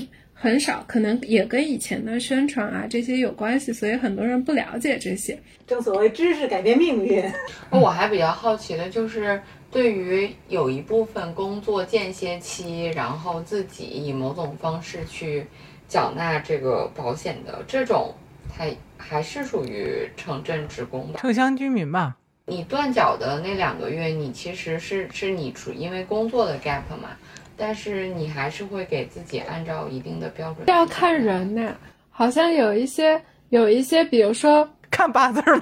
[0.44, 5.40] 很少，可能也跟以前的宣传啊这些有关系，所以很多人不了解这些。
[5.66, 7.24] 正所谓知识改变命运。
[7.72, 9.40] 我还比较好奇的就是，
[9.70, 15.46] 对于有一部分工作间歇期，然后自己以某种方式去
[15.88, 18.12] 缴纳这个保险的这种，
[18.54, 18.66] 它
[18.98, 21.18] 还是属于城镇职工吧？
[21.20, 22.18] 城乡居民吧。
[22.46, 27.16] 你断缴的那两个月，你其实是是你处因为工作的 gap 嘛？
[27.56, 30.66] 但是你还是会给自己按照一定的标准。
[30.66, 31.72] 要看人呐，
[32.10, 33.20] 好像有一些
[33.50, 35.60] 有一些，比如说 看八字吗？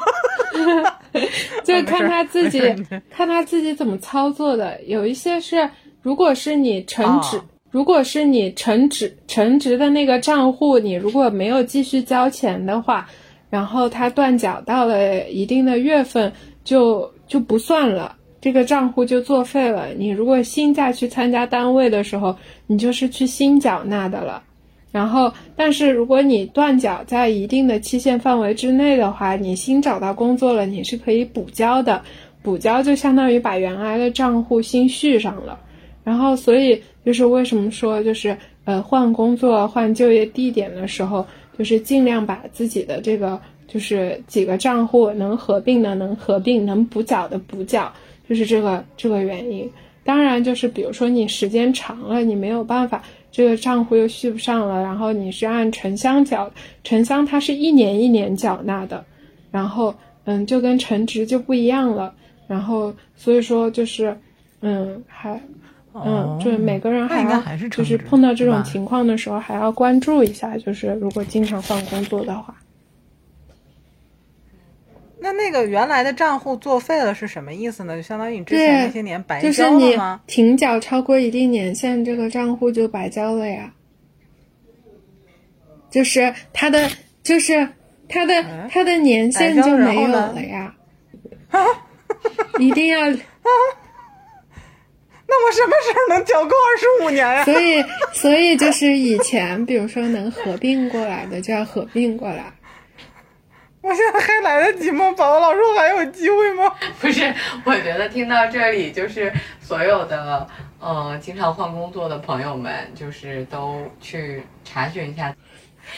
[1.65, 2.61] 就 看他自己
[3.11, 4.83] 看他自己怎么操作的。
[4.85, 5.69] 有一些是，
[6.03, 13.09] 如果是你成职，哦如果是你成职成职的那个账户，你如果没有继续交钱的话，
[13.49, 16.31] 然后他断缴到了一定的月份，
[16.65, 18.15] 就就不算了。
[18.43, 19.91] 这个账户就作废了。
[19.97, 22.37] 你如果新再去参加单位的时候，
[22.67, 24.43] 你就是去新缴纳的了。
[24.91, 32.03] 然后，但是如果你断缴在一定的期限范围之内的话，你新找到工作了，你是可以补交的。
[32.43, 35.61] 补交就相当于把原来的账户新续上了。
[36.03, 41.25] 然后，所以就是为什么说就是呃换工作、换就业地点的时候，
[41.57, 47.93] 就是尽量把自己的这个就是几个账户能合并的能合并，能补缴的补缴。
[48.33, 49.71] 就是这个这个原因，
[50.05, 56.51] 当然就是比如说你时间长了，你没有办法，这个账户又续不上了，然后你是按城乡缴，
[56.83, 59.05] 城乡它是一年一年缴纳的，
[59.51, 59.95] 然后
[60.25, 62.15] 嗯就跟城职就不一样了，
[62.47, 64.17] 然后所以说就是
[64.63, 65.39] 嗯还
[65.93, 72.57] 嗯就是每个人还要就是碰到这种情况的时候还要关注一下，就是如果经常换工作的话。
[75.23, 77.97] 那那个原来的账户作废了是什么意思呢？
[77.97, 80.21] 就相当于你之前那些年白交了吗？
[80.27, 83.73] 就是你停缴超过一定年限，这个账户就白交了呀。
[85.91, 86.91] 就是它的，
[87.23, 87.69] 就是
[88.09, 90.75] 它的，嗯、它的年限就没有了呀。
[92.59, 93.15] 一定要啊。
[95.29, 97.45] 那我什么时候能缴够二十五年呀？
[97.45, 102.53] 所以，所以就 是以前，比如说能合并过来的，就要合并过来。
[103.83, 105.11] 我现在还来得及吗？
[105.13, 106.73] 宝宝老师我还有机会吗？
[107.01, 107.35] 不是，
[107.65, 110.47] 我觉得听到这里，就是所有的
[110.79, 115.35] 呃经常换工作的朋友们，就是都去查询一下。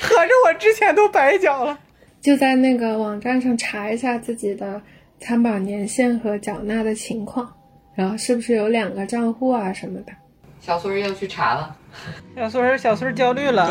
[0.01, 1.79] 合着我之前都白缴了。
[2.23, 4.81] 就在那个网站上查一下自己的
[5.21, 7.55] 参保年限和缴纳的情况，
[7.95, 10.13] 然后是不是有两个账户啊什么的。
[10.65, 11.77] 小孙又去查了。
[12.35, 13.67] 小孙小孙焦虑了，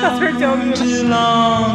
[0.00, 0.72] 小孙焦虑
[1.08, 1.74] 了。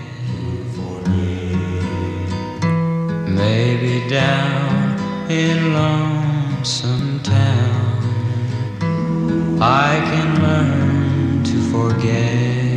[3.35, 4.99] Maybe down
[5.29, 8.03] in lonesome town,
[9.61, 12.70] I can learn to forget.